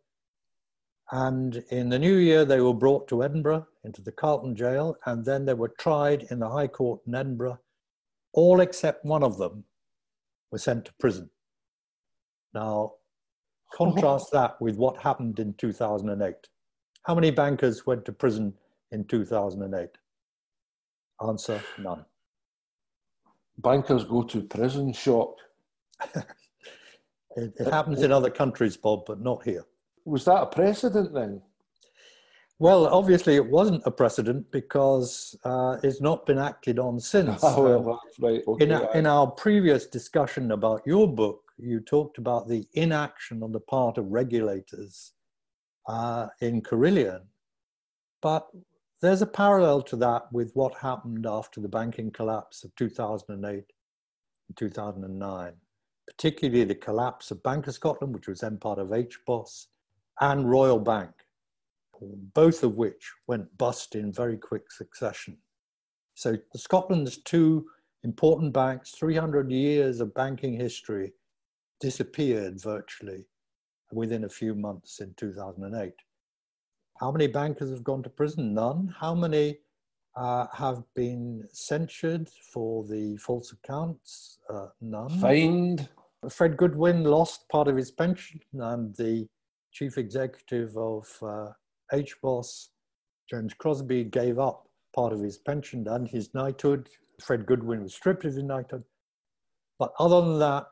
And 1.13 1.65
in 1.71 1.89
the 1.89 1.99
new 1.99 2.17
year, 2.17 2.45
they 2.45 2.61
were 2.61 2.75
brought 2.75 3.09
to 3.09 3.25
Edinburgh 3.25 3.67
into 3.83 4.01
the 4.01 4.13
Calton 4.13 4.55
jail, 4.55 4.97
and 5.07 5.25
then 5.25 5.45
they 5.45 5.55
were 5.55 5.73
tried 5.79 6.29
in 6.31 6.39
the 6.39 6.49
High 6.49 6.69
Court 6.69 7.01
in 7.07 7.15
Edinburgh. 7.15 7.59
All 8.33 8.61
except 8.61 9.05
one 9.05 9.25
of 9.25 9.37
them 9.37 9.65
were 10.53 10.59
sent 10.59 10.85
to 10.85 10.95
prison. 11.01 11.29
Now, 12.55 12.93
contrast 13.75 14.27
that 14.33 14.61
with 14.61 14.77
what 14.77 15.03
happened 15.03 15.41
in 15.41 15.55
2008. 15.55 16.35
How 17.05 17.15
many 17.15 17.33
bankers 17.33 17.87
went 17.87 18.05
to 18.05 18.13
prison 18.13 18.55
in 18.93 19.05
2008? 19.05 19.89
Answer 21.27 21.61
none. 21.79 22.05
Bankers 23.63 24.05
go 24.05 24.23
to 24.23 24.43
prison 24.43 24.93
shock. 24.93 25.37
it, 26.15 26.25
it 27.59 27.71
happens 27.71 28.03
in 28.03 28.13
other 28.13 28.31
countries, 28.31 28.77
Bob, 28.77 29.05
but 29.07 29.21
not 29.21 29.43
here. 29.45 29.65
Was 30.05 30.25
that 30.25 30.43
a 30.43 30.47
precedent 30.47 31.13
then? 31.13 31.43
Well, 32.59 32.87
obviously, 32.89 33.37
it 33.37 33.47
wasn't 33.47 33.83
a 33.87 33.91
precedent 33.91 34.51
because 34.51 35.35
uh, 35.45 35.79
it's 35.83 36.03
not 36.03 36.27
been 36.27 36.39
acted 36.39 36.79
on 36.79 37.01
since. 37.01 37.41
Oh, 37.43 37.63
well, 37.85 38.03
right. 38.21 38.43
okay, 38.47 38.65
in, 38.65 38.99
in 38.99 39.07
our 39.07 39.27
previous 39.29 39.87
discussion 39.87 40.51
about 40.53 40.83
your 40.85 41.09
book, 41.09 41.53
you 41.57 41.81
talked 41.81 42.19
about 42.19 42.49
the 42.49 42.67
inaction 42.75 43.43
on 43.43 43.53
the 43.53 43.61
part 43.61 43.97
of 43.97 44.07
regulators 44.07 45.13
uh, 45.89 46.27
in 46.41 46.61
Carillion. 46.61 47.23
But 48.21 48.47
there's 49.01 49.23
a 49.23 49.27
parallel 49.27 49.83
to 49.83 49.97
that 49.97 50.31
with 50.33 50.53
what 50.55 50.75
happened 50.75 51.27
after 51.27 51.61
the 51.61 51.69
banking 51.69 52.11
collapse 52.11 52.65
of 52.65 52.75
2008 52.77 53.55
and 53.55 53.65
2009, 54.57 55.53
particularly 56.07 56.65
the 56.65 56.75
collapse 56.75 57.31
of 57.31 57.43
Bank 57.43 57.67
of 57.67 57.75
Scotland, 57.75 58.15
which 58.15 58.29
was 58.29 58.41
then 58.41 58.59
part 58.59 58.79
of 58.79 58.89
HBOS, 58.89 59.67
and 60.21 60.51
Royal 60.51 60.79
Bank, 60.79 61.11
both 62.35 62.63
of 62.63 62.75
which 62.75 63.11
went 63.27 63.57
bust 63.57 63.95
in 63.95 64.13
very 64.13 64.37
quick 64.37 64.71
succession. 64.71 65.39
So 66.15 66.37
Scotland's 66.55 67.17
two 67.19 67.67
important 68.05 68.53
banks, 68.53 68.91
300 68.91 69.51
years 69.51 70.01
of 70.01 70.15
banking 70.15 70.55
history, 70.55 71.15
disappeared 71.81 72.61
virtually 72.61 73.25
within 73.93 74.25
a 74.25 74.29
few 74.29 74.55
months 74.55 75.01
in 75.01 75.15
2008. 75.17 75.95
How 77.01 77.11
many 77.11 77.29
bankers 77.29 77.71
have 77.71 77.83
gone 77.83 78.03
to 78.03 78.11
prison? 78.11 78.53
None. 78.53 78.95
How 79.01 79.15
many 79.15 79.57
uh, 80.17 80.47
have 80.53 80.83
been 80.95 81.49
censured 81.51 82.29
for 82.53 82.85
the 82.85 83.17
false 83.17 83.53
accounts? 83.53 84.39
Uh, 84.53 84.67
none. 84.83 85.09
Fined. 85.19 85.89
Fred 86.29 86.59
Goodwin 86.59 87.05
lost 87.05 87.49
part 87.49 87.69
of 87.69 87.77
his 87.77 87.91
pension, 87.91 88.39
and 88.53 88.95
the 88.97 89.27
chief 89.73 89.97
executive 89.97 90.77
of 90.77 91.09
uh, 91.23 91.53
HBOS, 91.91 92.69
James 93.31 93.55
Crosby, 93.55 94.05
gave 94.05 94.39
up 94.39 94.69
part 94.95 95.15
of 95.15 95.21
his 95.21 95.39
pension 95.39 95.89
and 95.89 96.07
his 96.07 96.35
knighthood. 96.35 96.91
Fred 97.19 97.47
Goodwin 97.47 97.83
was 97.83 97.95
stripped 97.95 98.27
of 98.27 98.35
his 98.35 98.43
knighthood. 98.43 98.85
But 99.79 99.93
other 99.99 100.21
than 100.21 100.39
that, 100.41 100.67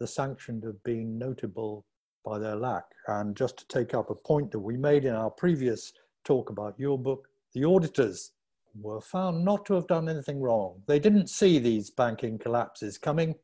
the 0.00 0.08
sanctions 0.08 0.64
have 0.64 0.82
been 0.82 1.18
notable 1.18 1.84
by 2.24 2.38
their 2.38 2.56
lack. 2.56 2.84
And 3.06 3.36
just 3.36 3.56
to 3.58 3.66
take 3.68 3.94
up 3.94 4.10
a 4.10 4.14
point 4.14 4.50
that 4.52 4.58
we 4.58 4.76
made 4.76 5.04
in 5.04 5.14
our 5.14 5.30
previous 5.30 5.92
talk 6.24 6.50
about 6.50 6.78
your 6.78 6.98
book, 6.98 7.28
the 7.54 7.64
auditors 7.64 8.32
were 8.80 9.00
found 9.00 9.44
not 9.44 9.64
to 9.66 9.74
have 9.74 9.86
done 9.86 10.08
anything 10.08 10.40
wrong. 10.40 10.82
They 10.86 10.98
didn't 10.98 11.28
see 11.28 11.58
these 11.58 11.90
banking 11.90 12.38
collapses 12.38 12.98
coming, 12.98 13.34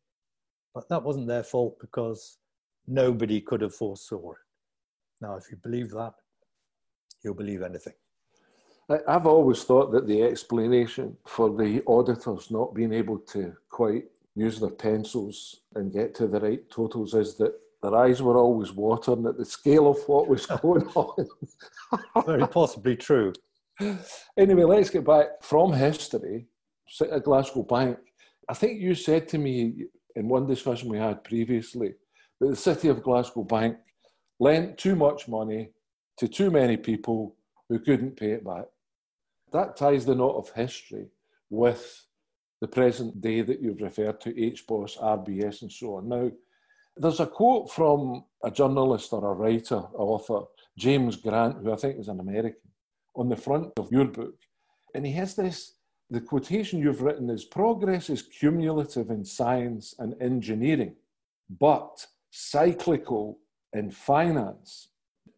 but 0.74 0.88
that 0.88 1.02
wasn't 1.02 1.28
their 1.28 1.42
fault 1.42 1.78
because 1.80 2.38
nobody 2.87 3.40
could 3.40 3.62
have 3.62 3.74
foresaw 3.74 4.32
it. 4.32 4.38
Now, 5.20 5.37
if 5.37 5.50
you 5.50 5.56
believe 5.56 5.90
that, 5.90 6.14
you'll 7.22 7.34
believe 7.34 7.62
anything. 7.62 7.94
I've 9.08 9.26
always 9.26 9.64
thought 9.64 9.92
that 9.92 10.06
the 10.06 10.22
explanation 10.22 11.16
for 11.26 11.48
the 11.48 11.82
auditors 11.87 12.50
not 12.50 12.74
being 12.74 12.92
able 12.92 13.18
to 13.18 13.54
quite 13.70 14.04
use 14.34 14.60
their 14.60 14.70
pencils 14.70 15.60
and 15.74 15.92
get 15.92 16.14
to 16.16 16.26
the 16.26 16.40
right 16.40 16.70
totals 16.70 17.14
is 17.14 17.37
that 17.37 17.54
their 17.85 17.94
eyes 17.97 18.23
were 18.23 18.38
always 18.38 18.73
watering 18.73 19.27
at 19.27 19.37
the 19.37 19.44
scale 19.44 19.88
of 19.88 19.99
what 20.07 20.27
was 20.27 20.47
going 20.47 20.87
on. 20.94 21.29
Very 22.25 22.47
possibly 22.49 22.97
true. 22.97 23.33
Anyway, 24.38 24.62
let's 24.62 24.88
get 24.88 25.05
back 25.05 25.42
from 25.42 25.73
history. 25.73 26.47
At 27.01 27.25
Glasgow 27.25 27.62
Bank, 27.62 27.99
I 28.49 28.55
think 28.55 28.81
you 28.81 28.94
said 28.94 29.29
to 29.29 29.38
me 29.38 29.87
in 30.16 30.29
one 30.29 30.47
discussion 30.47 30.88
we 30.88 30.99
had 30.99 31.25
previously 31.25 31.94
that 32.40 32.49
the 32.49 32.57
city 32.57 32.88
of 32.88 33.03
Glasgow 33.03 33.42
Bank 33.42 33.77
lent 34.40 34.79
too 34.79 34.97
much 34.97 35.29
money 35.29 35.70
to 36.18 36.29
too 36.29 36.51
many 36.51 36.77
people 36.77 37.37
who 37.68 37.79
couldn't 37.79 38.16
pay 38.16 38.31
it 38.33 38.44
back. 38.44 38.64
That 39.53 39.77
ties 39.77 40.07
the 40.07 40.14
knot 40.14 40.37
of 40.37 40.51
history 40.51 41.09
with 41.51 42.07
the 42.61 42.68
present 42.68 43.20
day 43.20 43.42
that 43.42 43.61
you've 43.61 43.81
referred 43.81 44.20
to, 44.23 44.33
HBOS, 44.33 44.99
RBS, 44.99 45.62
and 45.62 45.73
so 45.73 45.97
on. 45.97 46.09
Now, 46.09 46.31
there's 46.96 47.20
a 47.20 47.26
quote 47.26 47.70
from 47.70 48.24
a 48.42 48.50
journalist 48.50 49.12
or 49.12 49.30
a 49.30 49.35
writer, 49.35 49.83
author, 49.94 50.46
James 50.76 51.16
Grant, 51.16 51.59
who 51.62 51.72
I 51.72 51.76
think 51.76 51.98
is 51.98 52.09
an 52.09 52.20
American, 52.20 52.61
on 53.16 53.28
the 53.28 53.37
front 53.37 53.72
of 53.78 53.90
your 53.90 54.07
book. 54.07 54.35
And 54.94 55.04
he 55.04 55.12
has 55.12 55.35
this 55.35 55.74
the 56.11 56.20
quotation 56.20 56.80
you've 56.80 57.02
written 57.02 57.30
is 57.30 57.44
progress 57.44 58.11
is 58.11 58.22
cumulative 58.22 59.11
in 59.11 59.24
science 59.24 59.94
and 59.98 60.14
engineering, 60.20 60.94
but 61.59 62.07
cyclical 62.30 63.38
in 63.72 63.90
finance. 63.90 64.88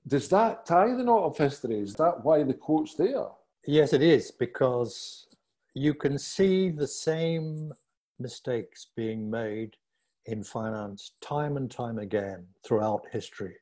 Does 0.06 0.28
that 0.28 0.66
tie 0.66 0.94
the 0.94 1.04
knot 1.04 1.22
of 1.22 1.38
history? 1.38 1.80
Is 1.80 1.94
that 1.94 2.24
why 2.24 2.42
the 2.42 2.54
quote's 2.54 2.94
there? 2.94 3.26
Yes, 3.66 3.92
it 3.92 4.02
is, 4.02 4.30
because 4.30 5.28
you 5.74 5.94
can 5.94 6.18
see 6.18 6.70
the 6.70 6.86
same 6.86 7.72
mistakes 8.18 8.88
being 8.96 9.30
made 9.30 9.76
in 10.26 10.42
finance 10.42 11.12
time 11.20 11.56
and 11.56 11.70
time 11.70 11.98
again 11.98 12.46
throughout 12.64 13.02
history. 13.12 13.56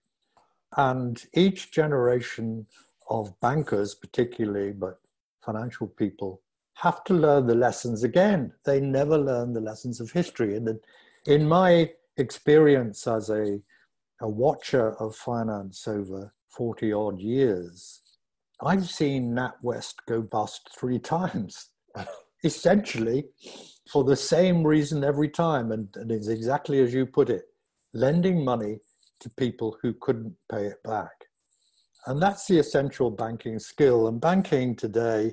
And 0.77 1.23
each 1.35 1.73
generation 1.73 2.67
of 3.09 3.39
bankers, 3.41 3.95
particularly, 3.95 4.73
but 4.73 4.99
financial 5.45 5.87
people, 5.87 6.41
have 6.75 7.05
to 7.05 7.15
learn 7.15 7.47
the 7.47 7.55
lessons 7.55 8.03
again. 8.03 8.53
They 8.65 8.81
never 8.81 9.17
learn 9.17 9.53
the 9.53 9.61
lessons 9.61 10.01
of 10.01 10.11
history. 10.11 10.57
And 10.57 10.81
in 11.27 11.47
my 11.47 11.91
experience 12.17 13.07
as 13.07 13.31
a, 13.31 13.61
a 14.21 14.29
watcher 14.29 14.95
of 15.01 15.15
finance 15.15 15.87
over 15.87 16.33
40 16.49 16.93
odd 16.93 17.21
years, 17.21 18.01
I've 18.61 18.89
seen 18.89 19.35
NatWest 19.35 19.95
go 20.09 20.23
bust 20.23 20.71
three 20.77 20.99
times 21.15 21.71
essentially 22.45 23.25
for 23.89 24.05
the 24.05 24.17
same 24.17 24.67
reason 24.67 25.05
every 25.05 25.29
time. 25.29 25.73
And, 25.73 25.89
and 25.97 26.11
it's 26.11 26.29
exactly 26.29 26.81
as 26.81 26.95
you 26.95 27.07
put 27.07 27.31
it 27.31 27.45
lending 27.93 28.45
money 28.45 28.81
to 29.21 29.31
people 29.31 29.77
who 29.81 29.95
couldn't 30.01 30.35
pay 30.51 30.67
it 30.67 30.83
back. 30.83 31.13
And 32.07 32.21
that's 32.21 32.47
the 32.47 32.59
essential 32.59 33.11
banking 33.11 33.59
skill. 33.59 34.09
And 34.09 34.21
banking 34.21 34.75
today 34.77 35.33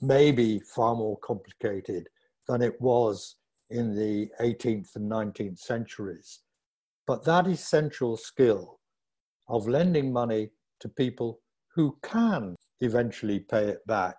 may 0.00 0.32
be 0.32 0.60
far 0.60 0.94
more 0.94 1.18
complicated 1.18 2.08
than 2.48 2.62
it 2.62 2.80
was 2.80 3.36
in 3.70 3.94
the 3.94 4.28
18th 4.40 4.96
and 4.96 5.10
19th 5.10 5.58
centuries. 5.58 6.40
But 7.06 7.24
that 7.24 7.46
essential 7.46 8.16
skill 8.16 8.80
of 9.48 9.68
lending 9.68 10.12
money 10.12 10.50
to 10.80 10.88
people 10.88 11.40
who 11.74 11.96
can 12.02 12.56
eventually 12.80 13.40
pay 13.40 13.64
it 13.64 13.86
back 13.86 14.16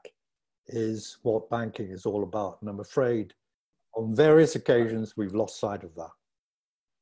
is 0.68 1.18
what 1.24 1.50
banking 1.50 1.90
is 1.90 2.06
all 2.06 2.24
about. 2.24 2.58
And 2.62 2.70
I'm 2.70 2.80
afraid 2.80 3.34
on 4.00 4.16
various 4.16 4.56
occasions 4.56 5.18
we've 5.18 5.36
lost 5.36 5.60
sight 5.60 5.84
of 5.84 5.94
that. 5.96 6.12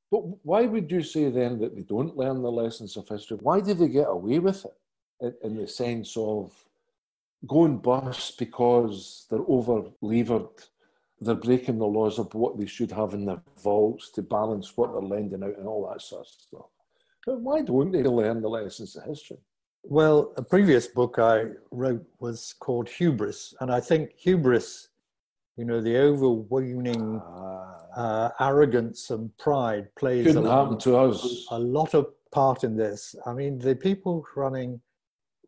But 0.10 0.22
why 0.44 0.66
would 0.66 0.92
you 0.92 1.04
say 1.04 1.30
then 1.30 1.60
that 1.60 1.76
they 1.76 1.84
don't 1.84 2.18
learn 2.18 2.42
the 2.42 2.52
lessons 2.52 2.98
of 2.98 3.08
history? 3.08 3.38
Why 3.42 3.60
do 3.60 3.74
they 3.74 3.90
get 3.90 4.08
away 4.08 4.40
with 4.40 4.66
it 5.22 5.36
in, 5.44 5.58
the 5.58 5.68
sense 5.68 6.16
of 6.18 6.54
going 7.46 7.78
bust 7.78 8.40
because 8.40 9.28
they're 9.30 9.48
over 9.48 9.84
levered? 10.02 10.58
They're 11.20 11.36
breaking 11.36 11.78
the 11.78 11.86
laws 11.86 12.20
of 12.20 12.34
what 12.34 12.58
they 12.58 12.68
should 12.68 12.92
have 12.92 13.14
in 13.14 13.26
their 13.26 13.42
vaults 13.62 14.12
to 14.12 14.22
balance 14.22 14.76
what 14.76 14.94
they're 14.94 15.02
lending 15.02 15.44
out 15.44 15.58
and 15.58 15.68
all 15.68 15.90
that 15.90 16.02
sort 16.02 16.22
of 16.22 16.28
stuff. 16.28 16.70
But 17.26 17.42
why 17.42 17.62
don't 17.62 17.92
they 17.92 18.04
learn 18.04 18.42
the 18.42 18.50
lessons 18.50 18.96
of 18.96 19.04
history? 19.04 19.38
Well, 19.84 20.34
a 20.38 20.42
previous 20.42 20.88
book 20.88 21.20
I 21.20 21.46
wrote 21.72 22.06
was 22.20 22.56
called 22.60 22.90
Hubris, 22.90 23.54
and 23.60 23.72
I 23.72 23.80
think 23.80 24.12
hubris, 24.16 24.90
you 25.58 25.66
know, 25.66 25.82
the 25.82 25.98
overweening 25.98 27.22
ah. 27.24 27.78
uh, 27.96 28.30
arrogance 28.40 29.10
and 29.10 29.36
pride 29.38 29.94
plays 29.96 30.26
a, 30.36 30.42
us. 30.96 31.46
a 31.52 31.60
lot 31.60 31.94
of 31.94 32.08
part 32.32 32.64
in 32.64 32.78
this. 32.78 33.16
I 33.26 33.34
mean, 33.34 33.58
the 33.58 33.76
people 33.76 34.24
running 34.36 34.80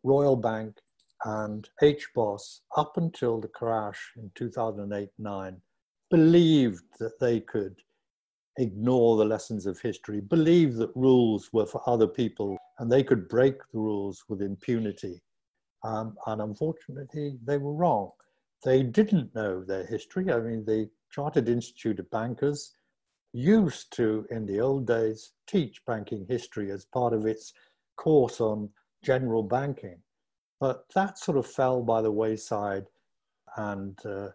Royal 0.04 0.36
Bank 0.36 0.78
and 1.26 1.70
HBOS 1.82 2.62
up 2.76 2.98
until 2.98 3.40
the 3.40 3.50
crash 3.50 4.00
in 4.18 4.32
2008-9 4.36 5.58
believed 6.10 6.84
that 7.00 7.20
they 7.20 7.42
could 7.42 7.76
ignore 8.58 9.18
the 9.18 9.26
lessons 9.26 9.66
of 9.66 9.80
history, 9.80 10.22
believed 10.22 10.78
that 10.78 10.96
rules 10.96 11.50
were 11.54 11.66
for 11.66 11.82
other 11.88 12.08
people 12.08 12.58
and 12.80 12.92
they 12.92 13.04
could 13.04 13.28
break 13.28 13.56
the 13.72 13.80
rules 13.80 14.24
with 14.28 14.42
impunity. 14.42 15.22
Um, 15.84 16.18
and 16.28 16.42
unfortunately, 16.42 17.38
they 17.46 17.58
were 17.58 17.74
wrong. 17.74 18.12
They 18.64 18.84
didn't 18.84 19.34
know 19.36 19.64
their 19.64 19.86
history. 19.86 20.32
I 20.32 20.40
mean, 20.40 20.66
the 20.66 20.90
Chartered 21.12 21.48
Institute 21.48 22.00
of 22.00 22.10
Bankers 22.12 22.76
used 23.34 23.96
to, 23.96 24.26
in 24.32 24.46
the 24.46 24.60
old 24.60 24.86
days, 24.88 25.32
teach 25.48 25.84
banking 25.86 26.26
history 26.28 26.72
as 26.72 26.86
part 26.86 27.14
of 27.14 27.26
its 27.26 27.54
course 27.96 28.42
on 28.42 28.70
general 29.04 29.44
banking. 29.44 30.00
But 30.60 30.86
that 30.94 31.18
sort 31.18 31.38
of 31.38 31.48
fell 31.48 31.82
by 31.82 32.02
the 32.02 32.12
wayside, 32.12 32.88
and 33.56 33.98
uh, 34.06 34.30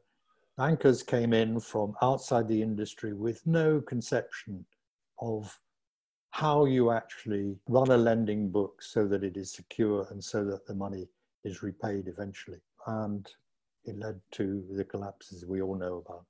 bankers 0.56 1.02
came 1.02 1.32
in 1.32 1.60
from 1.60 1.94
outside 2.00 2.48
the 2.48 2.62
industry 2.62 3.12
with 3.12 3.46
no 3.46 3.80
conception 3.80 4.64
of 5.20 5.58
how 6.30 6.64
you 6.64 6.90
actually 6.90 7.56
run 7.68 7.90
a 7.90 7.96
lending 7.96 8.50
book 8.50 8.82
so 8.82 9.06
that 9.06 9.22
it 9.22 9.36
is 9.36 9.52
secure 9.52 10.06
and 10.10 10.22
so 10.22 10.44
that 10.44 10.66
the 10.66 10.74
money 10.74 11.08
is 11.44 11.62
repaid 11.62 12.08
eventually. 12.08 12.60
And 12.86 13.28
it 13.86 13.98
led 13.98 14.20
to 14.32 14.64
the 14.70 14.84
collapses 14.84 15.44
we 15.44 15.60
all 15.60 15.76
know 15.76 16.02
about. 16.04 16.24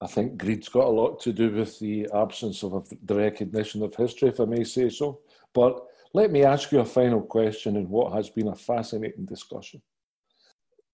I 0.00 0.06
think 0.06 0.38
greed's 0.38 0.68
got 0.68 0.84
a 0.86 0.90
lot 0.90 1.20
to 1.20 1.32
do 1.32 1.50
with 1.50 1.78
the 1.80 2.08
absence 2.14 2.62
of 2.62 2.88
the 3.04 3.14
recognition 3.14 3.82
of 3.82 3.94
history, 3.94 4.28
if 4.28 4.40
I 4.40 4.44
may 4.44 4.64
say 4.64 4.90
so. 4.90 5.20
But 5.52 5.84
let 6.14 6.30
me 6.30 6.44
ask 6.44 6.70
you 6.70 6.80
a 6.80 6.84
final 6.84 7.20
question 7.20 7.76
in 7.76 7.88
what 7.88 8.12
has 8.12 8.30
been 8.30 8.48
a 8.48 8.54
fascinating 8.54 9.26
discussion. 9.26 9.82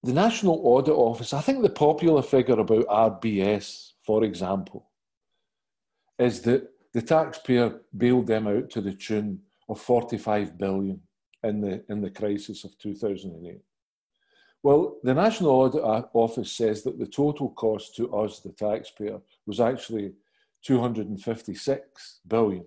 The 0.03 0.13
National 0.13 0.61
Audit 0.65 0.95
Office, 0.95 1.33
I 1.33 1.41
think 1.41 1.63
the 1.63 1.71
popular 1.71 2.23
figure 2.23 2.59
about 2.59 2.87
RBS, 2.87 3.93
for 4.03 4.25
example, 4.25 4.91
is 6.19 6.43
that 6.43 6.71
the 6.93 7.03
taxpayer 7.03 7.81
bailed 7.97 8.27
them 8.27 8.47
out 8.47 8.71
to 8.71 8.81
the 8.81 8.93
tune 8.93 9.41
of 9.69 9.81
45 9.81 10.57
billion 10.59 11.01
in 11.43 11.61
the, 11.61 11.85
in 11.89 12.01
the 12.01 12.11
crisis 12.11 12.65
of 12.65 12.79
2008? 12.79 13.61
Well, 14.65 14.97
the 15.03 15.13
National 15.13 15.51
Audit 15.51 16.09
Office 16.15 16.51
says 16.51 16.83
that 16.85 16.99
the 16.99 17.07
total 17.07 17.51
cost 17.51 17.95
to 17.97 18.11
us, 18.17 18.41
the 18.41 18.51
taxpayer, 18.53 19.21
was 19.47 19.61
actually 19.61 20.15
256 20.63 22.21
billion. 22.27 22.65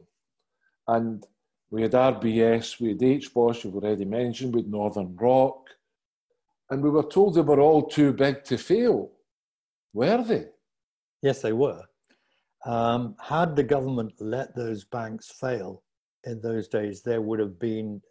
And 0.88 1.26
we 1.72 1.82
had 1.82 1.94
RBS, 1.94 2.80
we 2.80 2.90
had 2.90 3.00
HBOS, 3.00 3.64
you've 3.64 3.76
already 3.76 4.06
mentioned, 4.06 4.54
with 4.54 4.68
Northern 4.68 5.16
Rock, 5.16 5.70
and 6.70 6.84
we 6.84 6.92
were 6.92 7.02
told 7.02 7.34
they 7.34 7.42
were 7.42 7.60
all 7.60 7.88
too 7.88 8.14
big 8.14 8.44
to 8.44 8.60
fail. 8.60 9.10
Were 9.92 10.24
they? 10.24 10.50
Yes, 11.24 11.42
they 11.42 11.54
were. 11.54 11.82
Um, 12.64 13.16
had 13.20 13.56
the 13.56 13.64
government 13.64 14.14
let 14.20 14.56
those 14.56 14.84
banks 14.84 15.32
fail 15.32 15.82
in 16.26 16.42
those 16.42 16.68
days, 16.68 17.02
there 17.02 17.24
would 17.24 17.40
have 17.40 17.58
been 17.58 18.04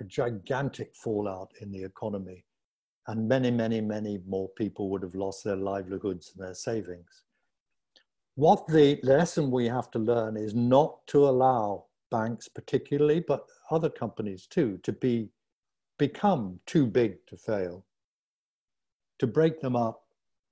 a 0.00 0.04
gigantic 0.04 0.94
fallout 0.94 1.50
in 1.60 1.70
the 1.70 1.84
economy, 1.84 2.45
and 3.08 3.28
many, 3.28 3.50
many, 3.50 3.80
many 3.80 4.18
more 4.26 4.48
people 4.50 4.90
would 4.90 5.02
have 5.02 5.14
lost 5.14 5.44
their 5.44 5.56
livelihoods 5.56 6.32
and 6.34 6.44
their 6.46 6.54
savings. 6.54 7.22
What 8.34 8.66
the 8.66 8.98
lesson 9.02 9.50
we 9.50 9.66
have 9.66 9.90
to 9.92 9.98
learn 9.98 10.36
is 10.36 10.54
not 10.54 11.06
to 11.08 11.26
allow 11.26 11.86
banks, 12.10 12.48
particularly, 12.48 13.20
but 13.20 13.46
other 13.70 13.88
companies 13.88 14.46
too, 14.46 14.78
to 14.82 14.92
be 14.92 15.30
become 15.98 16.60
too 16.66 16.86
big 16.86 17.24
to 17.26 17.36
fail, 17.36 17.86
to 19.18 19.26
break 19.26 19.60
them 19.60 19.74
up 19.74 20.02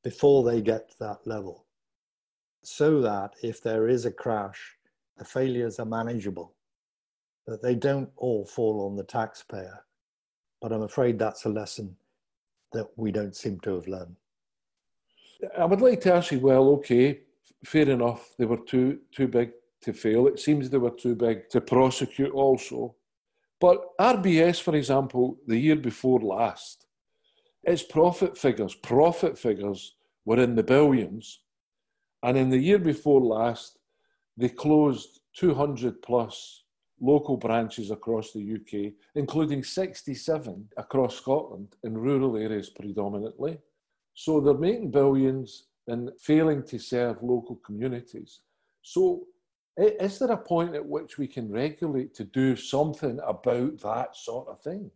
before 0.02 0.42
they 0.42 0.62
get 0.62 0.88
to 0.90 0.98
that 1.00 1.18
level, 1.26 1.66
so 2.62 3.00
that 3.02 3.34
if 3.42 3.62
there 3.62 3.88
is 3.88 4.06
a 4.06 4.10
crash, 4.10 4.76
the 5.18 5.24
failures 5.24 5.78
are 5.78 5.84
manageable, 5.84 6.54
that 7.46 7.62
they 7.62 7.74
don't 7.74 8.10
all 8.16 8.46
fall 8.46 8.86
on 8.86 8.96
the 8.96 9.04
taxpayer. 9.04 9.84
But 10.62 10.72
I'm 10.72 10.82
afraid 10.82 11.18
that's 11.18 11.44
a 11.44 11.50
lesson 11.50 11.94
that 12.74 12.88
we 12.96 13.10
don't 13.10 13.34
seem 13.34 13.58
to 13.60 13.74
have 13.74 13.88
learned. 13.88 14.16
I 15.58 15.64
would 15.64 15.80
like 15.80 16.00
to 16.02 16.14
ask 16.14 16.32
you, 16.32 16.40
well, 16.40 16.68
okay, 16.76 17.20
fair 17.64 17.88
enough, 17.88 18.34
they 18.38 18.44
were 18.44 18.58
too 18.58 19.00
too 19.12 19.28
big 19.28 19.50
to 19.82 19.92
fail. 19.92 20.26
It 20.26 20.38
seems 20.38 20.68
they 20.68 20.78
were 20.78 20.90
too 20.90 21.14
big 21.14 21.48
to 21.50 21.60
prosecute 21.60 22.32
also. 22.32 22.96
But 23.60 23.96
RBS, 23.98 24.60
for 24.60 24.74
example, 24.74 25.38
the 25.46 25.58
year 25.58 25.76
before 25.76 26.20
last, 26.20 26.86
its 27.62 27.82
profit 27.82 28.36
figures, 28.36 28.74
profit 28.74 29.38
figures 29.38 29.96
were 30.24 30.40
in 30.42 30.54
the 30.54 30.62
billions. 30.62 31.40
And 32.22 32.36
in 32.36 32.50
the 32.50 32.58
year 32.58 32.78
before 32.78 33.20
last, 33.20 33.78
they 34.36 34.48
closed 34.48 35.20
200 35.36 36.02
plus 36.02 36.63
local 37.04 37.36
branches 37.36 37.90
across 37.90 38.32
the 38.32 38.54
UK, 38.56 38.92
including 39.14 39.62
67 39.62 40.68
across 40.76 41.16
Scotland 41.16 41.76
in 41.84 41.98
rural 41.98 42.36
areas 42.36 42.70
predominantly. 42.70 43.58
So 44.14 44.40
they're 44.40 44.54
making 44.54 44.90
billions 44.90 45.64
and 45.86 46.10
failing 46.18 46.62
to 46.64 46.78
serve 46.78 47.22
local 47.22 47.56
communities. 47.56 48.40
So 48.82 49.26
is 49.76 50.18
there 50.18 50.30
a 50.30 50.36
point 50.36 50.74
at 50.74 50.86
which 50.86 51.18
we 51.18 51.26
can 51.26 51.50
regulate 51.50 52.14
to 52.14 52.24
do 52.24 52.56
something 52.56 53.18
about 53.26 53.80
that 53.80 54.16
sort 54.16 54.48
of 54.48 54.60
thing? 54.62 54.90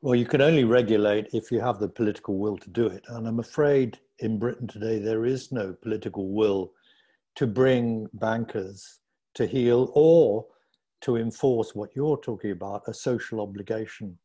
Well, 0.00 0.14
you 0.14 0.26
can 0.26 0.40
only 0.40 0.64
regulate 0.64 1.28
if 1.32 1.50
you 1.50 1.60
have 1.60 1.78
the 1.78 1.88
political 1.88 2.38
will 2.38 2.56
to 2.58 2.70
do 2.70 2.86
it. 2.86 3.04
And 3.08 3.26
I'm 3.26 3.40
afraid 3.40 3.98
in 4.20 4.38
Britain 4.38 4.66
today, 4.66 4.98
there 4.98 5.24
is 5.24 5.50
no 5.52 5.72
political 5.72 6.28
will 6.28 6.72
to 7.36 7.46
bring 7.46 8.08
bankers 8.14 8.98
to 9.34 9.46
heel 9.46 9.90
or 9.94 10.46
to 11.02 11.16
enforce 11.16 11.74
what 11.74 11.94
you're 11.94 12.20
talking 12.20 12.50
about 12.50 12.82
a 12.86 12.94
social 12.94 13.40
obligation 13.40 14.18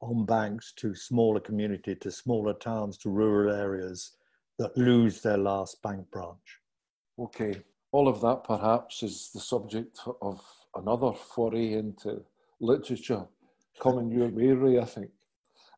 on 0.00 0.24
banks 0.24 0.72
to 0.76 0.94
smaller 0.94 1.40
community, 1.40 1.94
to 1.94 2.10
smaller 2.10 2.54
towns, 2.54 2.98
to 2.98 3.08
rural 3.08 3.54
areas 3.54 4.12
that 4.58 4.76
lose 4.76 5.20
their 5.22 5.38
last 5.38 5.80
bank 5.82 6.10
branch. 6.10 6.58
Okay, 7.18 7.62
all 7.92 8.08
of 8.08 8.20
that 8.20 8.44
perhaps 8.44 9.02
is 9.02 9.30
the 9.32 9.40
subject 9.40 9.98
of 10.20 10.42
another 10.74 11.12
foray 11.12 11.74
into 11.74 12.22
literature 12.60 13.24
coming 13.80 14.10
your 14.10 14.28
way, 14.28 14.48
Ray, 14.48 14.78
I 14.78 14.84
think. 14.84 15.10